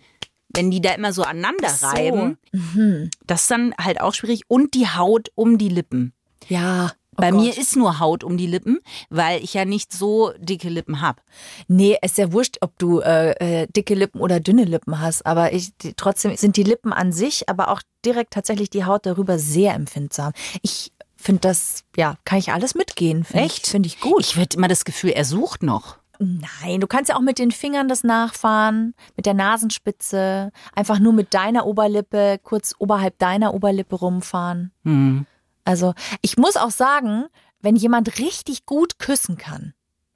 [0.55, 1.87] wenn die da immer so aneinander so.
[1.87, 3.11] reiben, Mhm.
[3.27, 4.43] das ist dann halt auch schwierig.
[4.49, 6.13] Und die Haut um die Lippen.
[6.53, 6.93] Ja.
[6.93, 7.41] oh Bei Gott.
[7.41, 8.79] mir ist nur Haut um die Lippen,
[9.11, 11.21] weil ich ja nicht so dicke Lippen habe.
[11.69, 15.53] Nee, ist ja wurscht, ob du äh, äh, dicke Lippen oder dünne Lippen hast, aber
[15.53, 19.39] ich, die, trotzdem sind die Lippen an sich, aber auch direkt tatsächlich die Haut darüber
[19.39, 20.33] sehr empfindsam.
[20.63, 23.25] Ich finde das, ja, kann ich alles mitgehen.
[23.25, 23.67] Find Echt?
[23.67, 24.21] Finde ich gut.
[24.21, 25.99] Ich werde immer das Gefühl, er sucht noch.
[26.19, 31.13] Nein, du kannst ja auch mit den Fingern das nachfahren, mit der Nasenspitze, einfach nur
[31.13, 34.71] mit deiner Oberlippe, kurz oberhalb deiner Oberlippe rumfahren.
[34.85, 35.27] Hm.
[35.65, 37.27] Also ich muss auch sagen,
[37.61, 39.75] wenn jemand richtig gut küssen kann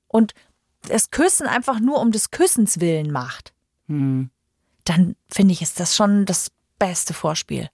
[0.08, 0.34] und
[0.82, 3.52] das Küssen einfach nur um des Küssens willen macht,
[3.88, 4.30] Hm.
[4.84, 7.68] dann finde ich, ist das schon das beste Vorspiel.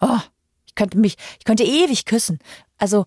[0.00, 0.18] Oh,
[0.66, 2.38] ich könnte mich, ich könnte ewig küssen.
[2.78, 3.06] Also,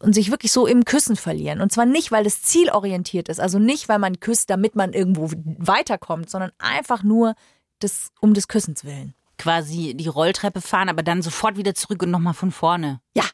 [0.00, 1.60] und sich wirklich so im Küssen verlieren.
[1.60, 5.30] Und zwar nicht, weil es zielorientiert ist, also nicht, weil man küsst, damit man irgendwo
[5.58, 7.34] weiterkommt, sondern einfach nur
[7.82, 9.14] des, um des Küssens willen.
[9.38, 13.00] Quasi die Rolltreppe fahren, aber dann sofort wieder zurück und nochmal von vorne.
[13.14, 13.24] Ja.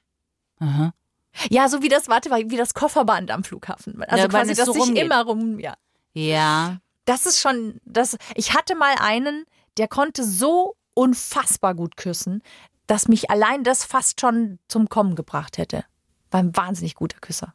[0.61, 0.93] Aha.
[1.51, 4.03] Ja, so wie das, warte, wie das Kofferband am Flughafen.
[4.05, 5.05] Also Ja, quasi, dass so sich rumgeht.
[5.05, 5.75] immer rum, ja.
[6.13, 6.79] Ja.
[7.07, 9.45] Das ist schon, das, ich hatte mal einen,
[9.77, 12.43] der konnte so unfassbar gut küssen,
[12.87, 15.85] dass mich allein das fast schon zum Kommen gebracht hätte.
[16.31, 17.55] War ein wahnsinnig guter Küsser.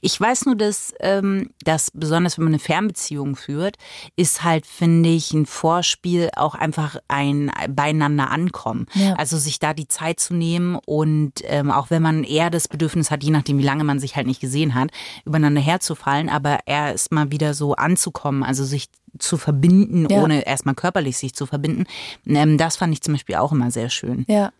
[0.00, 3.76] Ich weiß nur, dass ähm, das, besonders wenn man eine Fernbeziehung führt,
[4.16, 8.86] ist halt, finde ich, ein Vorspiel auch einfach ein beieinander ankommen.
[8.94, 9.14] Ja.
[9.14, 13.10] Also sich da die Zeit zu nehmen und ähm, auch wenn man eher das Bedürfnis
[13.10, 14.90] hat, je nachdem, wie lange man sich halt nicht gesehen hat,
[15.24, 20.22] übereinander herzufallen, aber erst mal wieder so anzukommen, also sich zu verbinden, Ja.
[20.22, 21.84] ohne erstmal körperlich sich zu verbinden.
[22.26, 24.24] Ähm, das fand ich zum Beispiel auch immer sehr schön.
[24.28, 24.52] Ja.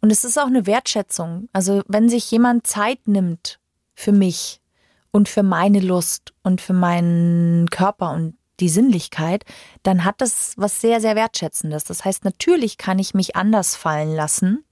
[0.00, 1.48] Und es ist auch eine Wertschätzung.
[1.52, 3.59] Also wenn sich jemand Zeit nimmt
[4.00, 4.60] für mich
[5.10, 9.44] und für meine Lust und für meinen Körper und die Sinnlichkeit,
[9.82, 11.84] dann hat das was sehr, sehr Wertschätzendes.
[11.84, 14.64] Das heißt, natürlich kann ich mich anders fallen lassen,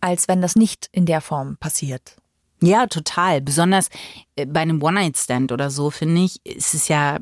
[0.00, 2.16] als wenn das nicht in der Form passiert.
[2.62, 3.42] Ja, total.
[3.42, 3.88] Besonders
[4.36, 7.18] äh, bei einem One-Night-Stand oder so, finde ich, ist es ja,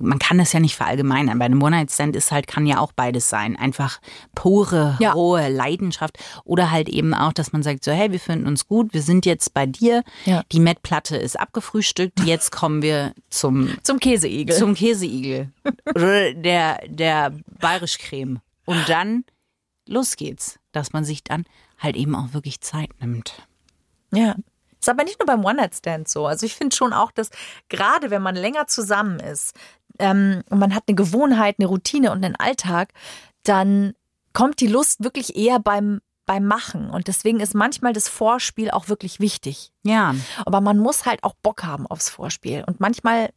[0.00, 1.38] man kann das ja nicht verallgemeinern.
[1.38, 3.56] Bei einem One-Night-Stand ist halt, kann ja auch beides sein.
[3.56, 4.00] Einfach
[4.34, 5.12] pure, Ja.
[5.12, 6.18] rohe Leidenschaft.
[6.44, 9.26] Oder halt eben auch, dass man sagt so, hey, wir finden uns gut, wir sind
[9.26, 10.02] jetzt bei dir.
[10.24, 10.42] Ja.
[10.52, 14.56] Die Mettplatte ist abgefrühstückt, jetzt kommen wir zum, Zum Käseigel.
[14.56, 15.50] zum Käseigel.
[15.94, 18.40] Oder der, der Bayerisch-Creme.
[18.64, 19.24] Und dann,
[19.86, 20.58] los geht's.
[20.72, 21.44] Dass man sich dann
[21.78, 23.46] halt eben auch wirklich Zeit nimmt.
[24.12, 24.36] Ja.
[24.80, 26.26] Ist aber nicht nur beim One-Night-Stand so.
[26.26, 27.30] Also ich finde schon auch, dass
[27.68, 29.54] gerade wenn man länger zusammen ist
[29.98, 32.92] ähm, und man hat eine Gewohnheit, eine Routine und einen Alltag,
[33.42, 33.94] dann
[34.32, 36.90] kommt die Lust wirklich eher beim, beim Machen.
[36.90, 39.72] Und deswegen ist manchmal das Vorspiel auch wirklich wichtig.
[39.82, 40.14] Ja.
[40.44, 42.62] Aber man muss halt auch Bock haben aufs Vorspiel.
[42.66, 43.30] Und manchmal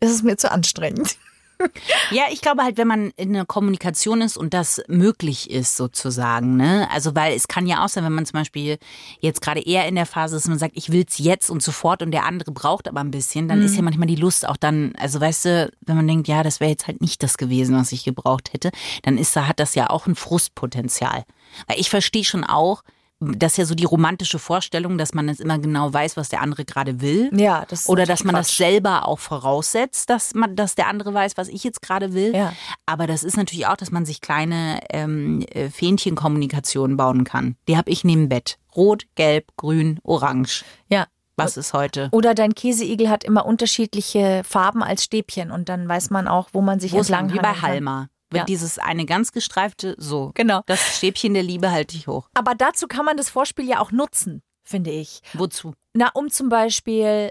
[0.00, 1.16] ist es mir zu anstrengend.
[2.10, 6.56] Ja, ich glaube halt, wenn man in einer Kommunikation ist und das möglich ist, sozusagen,
[6.56, 6.88] ne?
[6.90, 8.78] Also, weil es kann ja auch sein, wenn man zum Beispiel
[9.20, 12.10] jetzt gerade eher in der Phase ist, man sagt, ich will's jetzt und sofort und
[12.10, 15.20] der andere braucht aber ein bisschen, dann ist ja manchmal die Lust auch dann, also
[15.20, 18.04] weißt du, wenn man denkt, ja, das wäre jetzt halt nicht das gewesen, was ich
[18.04, 18.70] gebraucht hätte,
[19.02, 21.24] dann ist da, hat das ja auch ein Frustpotenzial.
[21.66, 22.82] Weil ich verstehe schon auch,
[23.20, 26.40] das ist ja so die romantische Vorstellung, dass man jetzt immer genau weiß, was der
[26.40, 27.30] andere gerade will.
[27.38, 28.56] Ja, das ist Oder dass man das Quatsch.
[28.56, 32.34] selber auch voraussetzt, dass man, dass der andere weiß, was ich jetzt gerade will.
[32.34, 32.54] Ja.
[32.86, 37.56] Aber das ist natürlich auch, dass man sich kleine ähm, äh, Fähnchenkommunikationen bauen kann.
[37.68, 38.58] Die habe ich neben Bett.
[38.74, 40.64] Rot, gelb, grün, orange.
[40.88, 41.06] Ja.
[41.36, 42.08] Was ist heute?
[42.12, 46.60] Oder dein Käseigel hat immer unterschiedliche Farben als Stäbchen und dann weiß man auch, wo
[46.60, 47.32] man sich Wo entlang?
[47.32, 47.52] Wie bei.
[47.54, 48.08] Halma.
[48.30, 48.44] Wenn Ja.
[48.44, 50.30] dieses eine ganz gestreifte, so.
[50.34, 50.62] Genau.
[50.66, 52.28] Das Stäbchen der Liebe halte ich hoch.
[52.34, 55.20] Aber dazu kann man das Vorspiel ja auch nutzen, finde ich.
[55.34, 55.74] Wozu?
[55.94, 57.30] Na, um zum Beispiel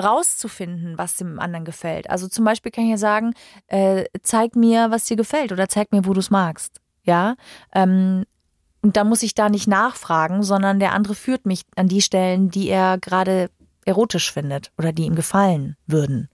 [0.00, 2.08] rauszufinden, was dem anderen gefällt.
[2.10, 3.34] Also zum Beispiel kann ich ja sagen,
[3.66, 6.80] äh, zeig mir, was dir gefällt oder zeig mir, wo du es magst.
[7.02, 7.36] Ja.
[7.74, 8.24] Ähm,
[8.80, 12.50] und dann muss ich da nicht nachfragen, sondern der andere führt mich an die Stellen,
[12.50, 13.50] die er gerade
[13.84, 16.28] erotisch findet oder die ihm gefallen würden.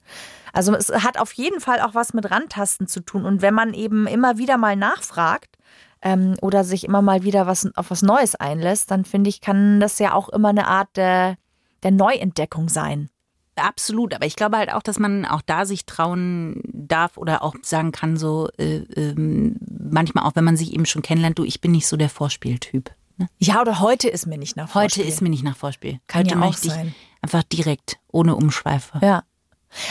[0.58, 3.24] Also es hat auf jeden Fall auch was mit Randtasten zu tun.
[3.26, 5.56] Und wenn man eben immer wieder mal nachfragt
[6.02, 9.78] ähm, oder sich immer mal wieder was auf was Neues einlässt, dann finde ich, kann
[9.78, 11.36] das ja auch immer eine Art der,
[11.84, 13.08] der Neuentdeckung sein.
[13.54, 17.54] Absolut, aber ich glaube halt auch, dass man auch da sich trauen darf oder auch
[17.62, 21.60] sagen kann, so äh, ähm, manchmal auch, wenn man sich eben schon kennenlernt, du, ich
[21.60, 22.90] bin nicht so der Vorspieltyp.
[23.16, 23.28] Ne?
[23.38, 25.04] Ja, oder heute ist mir nicht nach Heute Vorspiel.
[25.04, 26.00] ist mir nicht nach Vorspiel.
[26.08, 26.96] Kann Heute ja auch möchte ich sein.
[27.22, 28.98] einfach direkt, ohne Umschweife.
[29.02, 29.22] Ja.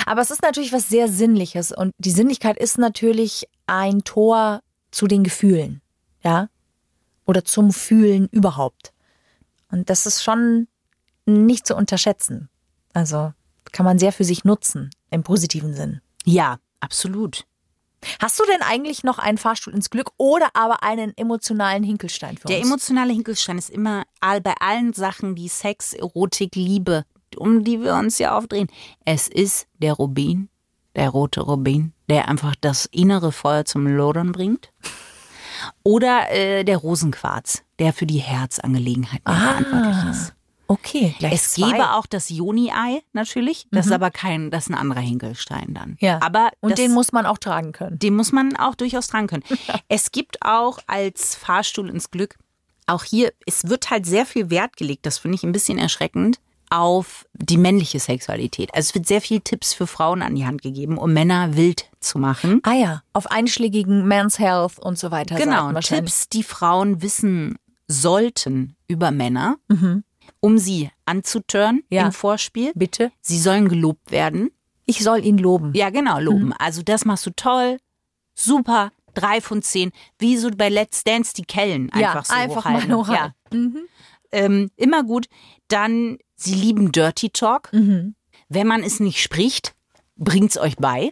[0.06, 4.62] Aber es ist natürlich was sehr Sinnliches und die Sinnlichkeit ist natürlich ein Tor
[4.92, 5.82] zu den Gefühlen.
[6.24, 6.50] Ja.
[7.26, 8.94] Oder zum Fühlen überhaupt.
[9.72, 10.68] Und das ist schon
[11.26, 12.50] nicht zu unterschätzen.
[12.94, 13.34] Also
[13.72, 16.02] kann man sehr für sich nutzen, im positiven Sinn.
[16.26, 17.46] Ja, absolut.
[18.22, 22.48] Hast du denn eigentlich noch einen Fahrstuhl ins Glück oder aber einen emotionalen Hinkelstein für
[22.48, 22.68] Der uns?
[22.68, 27.96] emotionale Hinkelstein ist immer all, bei allen Sachen, die Sex, Erotik, Liebe, um die wir
[27.96, 28.68] uns ja aufdrehen.
[29.06, 30.50] Es ist der Rubin,
[30.96, 34.72] der rote Rubin, der einfach das innere Feuer zum Lodern bringt.
[35.84, 40.34] Oder äh, der Rosenquarz, der für die Herzangelegenheiten verantwortlich ist.
[40.68, 41.72] okay, gleich Es zwei.
[41.72, 43.68] gäbe auch das Joni-Ei natürlich.
[43.72, 45.98] Das ist aber kein, das ist ein anderer Hinkelstein dann.
[46.00, 46.20] Ja.
[46.22, 47.98] Aber und das, den muss man auch tragen können.
[47.98, 49.44] den muss man auch durchaus tragen können.
[49.90, 52.38] Es gibt auch als Fahrstuhl ins Glück,
[52.86, 56.40] auch hier, es wird halt sehr viel Wert gelegt, das finde ich ein bisschen erschreckend,
[56.70, 58.74] auf die männliche Sexualität.
[58.74, 61.90] Also es wird sehr viel Tipps für Frauen an die Hand gegeben, um Männer wild
[62.00, 62.60] zu machen.
[62.64, 65.36] Ah ja, auf einschlägigen Men's Health und so weiter.
[65.36, 65.72] Genau.
[65.80, 69.58] Tipps, die Frauen wissen sollten über Männer,
[70.42, 72.06] um sie anzutören Ja.
[72.08, 72.72] im Vorspiel.
[72.76, 73.12] Bitte?
[73.22, 74.52] Sie sollen gelobt werden.
[74.86, 75.72] Ich soll ihn loben.
[75.74, 76.54] Ja, genau, loben.
[76.54, 77.78] Also das machst du toll,
[78.36, 82.56] super, drei von zehn, wie so bei Let's Dance die Kellen Ja, einfach so einfach
[82.66, 82.90] hochhalten.
[82.90, 82.98] mal Ja.
[82.98, 83.88] hochhalten.
[84.32, 85.28] Ähm, immer gut.
[85.70, 87.72] Dann, sie lieben Dirty Talk.
[87.74, 88.16] Mhm.
[88.48, 89.76] Wenn man es nicht spricht,
[90.16, 91.12] bringt's euch bei.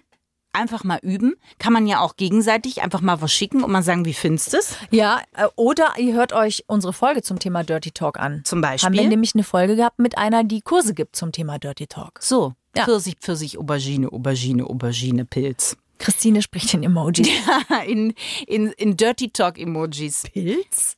[0.53, 1.35] Einfach mal üben.
[1.59, 4.57] Kann man ja auch gegenseitig einfach mal was schicken und mal sagen, wie findest du
[4.57, 4.77] es?
[4.89, 8.41] Ja, äh, oder ihr hört euch unsere Folge zum Thema Dirty Talk an.
[8.45, 8.87] Zum Beispiel.
[8.87, 12.19] Haben wir nämlich eine Folge gehabt mit einer, die Kurse gibt zum Thema Dirty Talk.
[12.21, 12.85] So, Ja.
[12.85, 15.75] Pfirsich, Pfirsich, Aubergine, Aubergine, Aubergine, Pilz.
[15.97, 17.27] Christine spricht in Emojis.
[17.87, 18.13] in,
[18.47, 20.23] in, in Dirty Talk Emojis.
[20.31, 20.95] Pilz?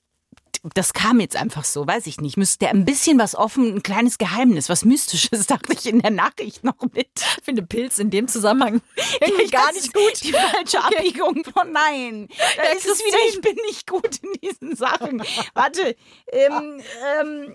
[0.73, 2.37] Das kam jetzt einfach so, weiß ich nicht.
[2.37, 6.63] Müsste ein bisschen was offen, ein kleines Geheimnis, was Mystisches, dachte ich in der Nachricht
[6.63, 7.09] noch mit.
[7.15, 8.81] Ich finde Pilz in dem Zusammenhang
[9.21, 10.23] irgendwie Ich gar nicht gut.
[10.23, 12.27] Die falsche Abbiegung von nein.
[12.57, 15.23] Da Ja, ist es wieder, ich bin nicht gut in diesen Sachen.
[15.53, 15.95] Warte,
[16.31, 16.81] ähm,
[17.19, 17.53] ähm,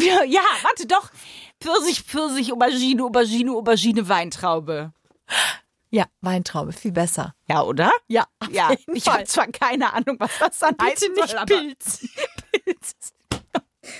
[0.28, 1.10] ja, warte doch.
[1.60, 4.92] Pfirsich, Pfirsich, Aubergine, Aubergine, Aubergine, Weintraube.
[5.92, 7.34] Ja, Weintraube, viel besser.
[7.48, 7.90] Ja, oder?
[8.06, 11.00] Ja, Ja, ich habe zwar keine Ahnung, was das dann heißt.
[11.00, 12.06] Bitte nicht soll, Pilz.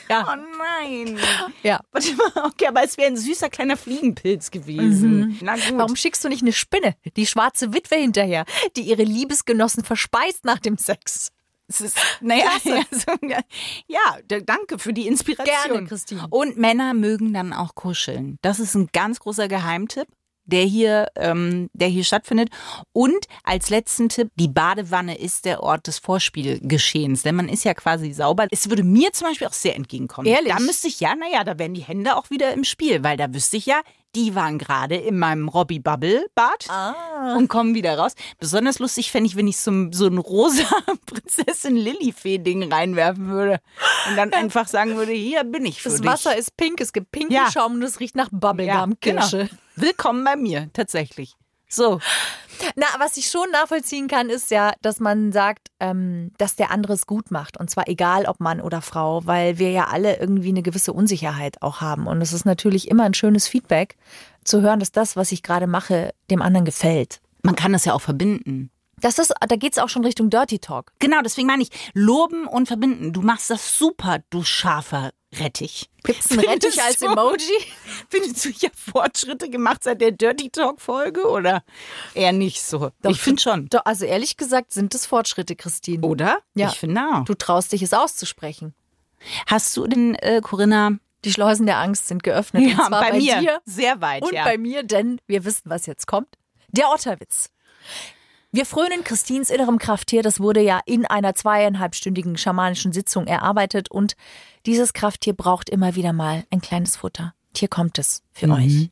[0.08, 0.26] Ja.
[0.30, 1.18] Oh nein.
[1.62, 1.80] Ja.
[1.92, 5.38] Warte mal, okay, aber es wäre ein süßer kleiner Fliegenpilz gewesen.
[5.40, 5.78] Na gut.
[5.78, 8.44] Warum schickst du nicht eine Spinne, die schwarze Witwe hinterher,
[8.76, 11.30] die ihre Liebesgenossen verspeist nach dem Sex?
[11.66, 13.12] Es ist, naja, ja, so,
[13.86, 15.72] ja, danke für die Inspiration.
[15.72, 16.26] Gerne, Christine.
[16.28, 18.38] Und Männer mögen dann auch kuscheln.
[18.42, 20.08] Das ist ein ganz großer Geheimtipp,
[20.44, 22.48] der hier, ähm, der hier stattfindet.
[22.92, 27.74] Und als letzten Tipp, die Badewanne ist der Ort des Vorspielgeschehens, denn man ist ja
[27.74, 28.46] quasi sauber.
[28.50, 30.26] Es würde mir zum Beispiel auch sehr entgegenkommen.
[30.26, 30.52] Ehrlich?
[30.52, 33.32] Da müsste ich ja, naja, da wären die Hände auch wieder im Spiel, weil da
[33.32, 33.80] wüsste ich ja,
[34.16, 37.36] die waren gerade in meinem Robbie Bubble Bad Ah.
[37.36, 38.14] und kommen wieder raus.
[38.40, 40.64] Besonders lustig fände ich, wenn ich so, ein- so ein rosa
[41.06, 43.60] Prinzessin Lillifee-Ding reinwerfen würde
[44.08, 46.10] und dann einfach sagen würde, hier bin ich für Das dich.
[46.10, 47.52] Wasser ist pink, es gibt pinken Ja.
[47.52, 49.36] Schaum und es riecht nach ja, Bubblegum-Kirsche.
[49.38, 49.50] genau.
[49.80, 51.32] Willkommen bei mir, tatsächlich.
[51.66, 52.00] So,
[52.76, 56.92] Na, was ich schon nachvollziehen kann, ist ja, dass man sagt, ähm, dass der andere
[56.92, 57.58] es gut macht.
[57.58, 61.62] Und zwar egal, ob Mann oder Frau, weil wir ja alle irgendwie eine gewisse Unsicherheit
[61.62, 62.06] auch haben.
[62.06, 63.96] Und es ist natürlich immer ein schönes Feedback
[64.44, 67.22] zu hören, dass das, was ich gerade mache, dem anderen gefällt.
[67.42, 68.70] man kann das ja auch verbinden.
[69.00, 70.92] Das ist, da geht's auch schon Richtung Dirty Talk.
[70.98, 73.14] Genau, deswegen meine ich, loben und verbinden.
[73.14, 75.88] Du machst das super, du scharfer Rettich.
[76.02, 77.06] Gibt's einen Rettich Findest als du?
[77.06, 77.66] Emoji?
[78.08, 81.62] Findest du, ich habe Fortschritte gemacht seit der Dirty Talk-Folge oder
[82.14, 82.90] eher nicht so?
[83.02, 83.68] Doch, ich finde schon.
[83.68, 86.04] Doch, also ehrlich gesagt sind es Fortschritte, Christine.
[86.06, 86.40] Oder?
[86.54, 86.68] Ja.
[86.70, 87.24] Ich finde auch.
[87.24, 88.74] Du traust dich, es auszusprechen.
[89.46, 90.92] Hast du denn, äh, Corinna,
[91.24, 92.64] Die Schleusen der Angst sind geöffnet.
[92.64, 94.44] und zwar bei, mir dir sehr weit, und ja.
[94.44, 96.28] bei mir, denn wir wissen, was jetzt kommt.
[96.68, 97.50] Der Otterwitz.
[98.52, 100.22] Wir frönen Christins innerem Krafttier.
[100.22, 104.16] Das wurde ja in einer zweieinhalbstündigen schamanischen Sitzung erarbeitet und
[104.66, 107.34] dieses Krafttier braucht immer wieder mal ein kleines Futter.
[107.56, 108.52] Hier kommt es für Mhm.
[108.52, 108.90] euch.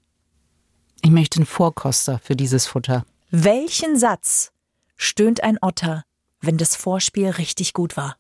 [1.03, 3.05] Ich möchte einen Vorkoster für dieses Futter.
[3.31, 4.53] Welchen Satz
[4.97, 6.05] stöhnt ein Otter,
[6.41, 8.17] wenn das Vorspiel richtig gut war?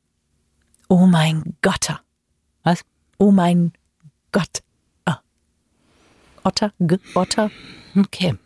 [0.88, 2.00] Oh mein Gotter.
[2.64, 2.80] Was?
[3.18, 3.72] Oh mein
[4.32, 4.62] Gott.
[5.04, 5.20] Ah.
[6.44, 7.50] Otter, G Otter.
[7.96, 8.36] Okay.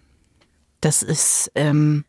[0.80, 2.04] Das ist, ähm,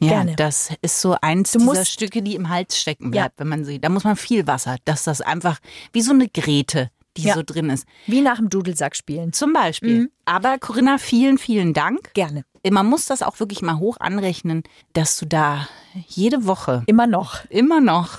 [0.00, 0.34] ja, Gerne.
[0.36, 3.22] das ist so eins Du dieser Stücke, die im Hals stecken Ja.
[3.22, 3.80] bleibt, wenn man sie.
[3.80, 5.58] Da muss man viel Wasser, dass das einfach
[5.92, 7.34] wie so eine Grete, die Ja.
[7.34, 7.86] so drin ist.
[8.06, 9.32] Wie nach dem Dudelsack spielen.
[9.32, 10.00] Zum Beispiel.
[10.00, 10.10] Mhm.
[10.24, 12.12] Aber Corinna, vielen, vielen Dank.
[12.14, 12.44] Gerne.
[12.70, 14.62] Man muss das auch wirklich mal hoch anrechnen,
[14.94, 15.68] dass du da
[16.08, 17.44] jede Woche Immer noch.
[17.50, 18.18] immer noch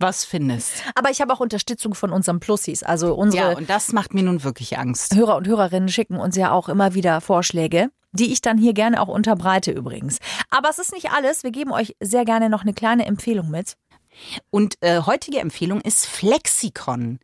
[0.00, 0.82] was findest.
[0.96, 2.82] Aber ich habe auch Unterstützung von unseren Plussis.
[2.82, 5.14] Also unsere Ja, und das macht mir nun wirklich Angst.
[5.14, 9.00] Hörer und Hörerinnen schicken uns ja auch immer wieder Vorschläge, die ich dann hier gerne
[9.00, 10.18] auch unterbreite übrigens.
[10.50, 11.44] Aber es ist nicht alles.
[11.44, 13.76] Wir geben euch sehr gerne noch eine kleine Empfehlung mit.
[14.50, 17.18] Und äh, heutige Empfehlung ist Flexikon.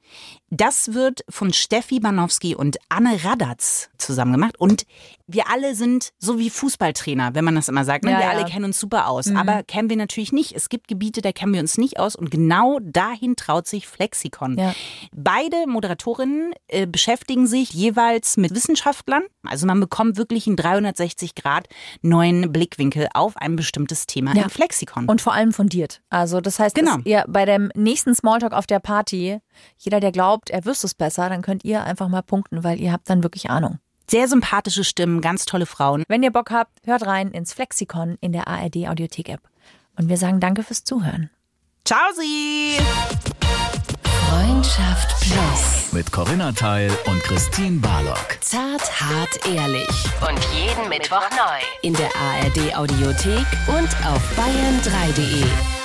[0.50, 4.58] Das wird von Steffi Banowski und Anne Radatz zusammen gemacht.
[4.58, 4.84] Und
[5.32, 8.04] wir alle sind so wie Fußballtrainer, wenn man das immer sagt.
[8.04, 8.10] Ne?
[8.12, 8.32] Ja, wir ja.
[8.32, 8.38] Mhm.
[8.38, 9.28] alle kennen uns super aus.
[9.34, 10.52] Aber kennen wir natürlich nicht.
[10.54, 12.16] Es gibt Gebiete, da kennen wir uns nicht aus.
[12.16, 14.58] Und genau dahin traut sich Flexikon.
[14.58, 14.74] Ja.
[15.14, 19.22] Beide Moderatorinnen äh, beschäftigen sich jeweils mit Wissenschaftlern.
[19.44, 21.68] Also man bekommt wirklich einen 360 Grad
[22.02, 24.44] neuen Blickwinkel auf ein bestimmtes Thema Ja.
[24.44, 25.06] im Flexikon.
[25.08, 26.02] Und vor allem fundiert.
[26.10, 26.96] Also das heißt, Genau.
[26.98, 29.38] dass ihr bei dem nächsten Smalltalk auf der Party,
[29.78, 32.92] jeder, der glaubt, er wüsste es besser, dann könnt ihr einfach mal punkten, weil ihr
[32.92, 33.78] habt dann wirklich Ahnung.
[34.12, 36.04] Sehr sympathische Stimmen, ganz tolle Frauen.
[36.06, 39.40] Wenn ihr Bock habt, hört rein ins Flexikon in der ARD Audiothek App.
[39.96, 41.30] Und wir sagen danke fürs Zuhören.
[41.86, 42.76] Ciao Sie!
[44.28, 45.94] Freundschaft Plus.
[45.94, 48.36] Mit Corinna Teil und Christine Barlock.
[48.42, 49.88] Zart, hart, ehrlich.
[50.20, 51.62] Und jeden Mittwoch neu.
[51.80, 55.81] In der ARD Audiothek und auf bayern3.de.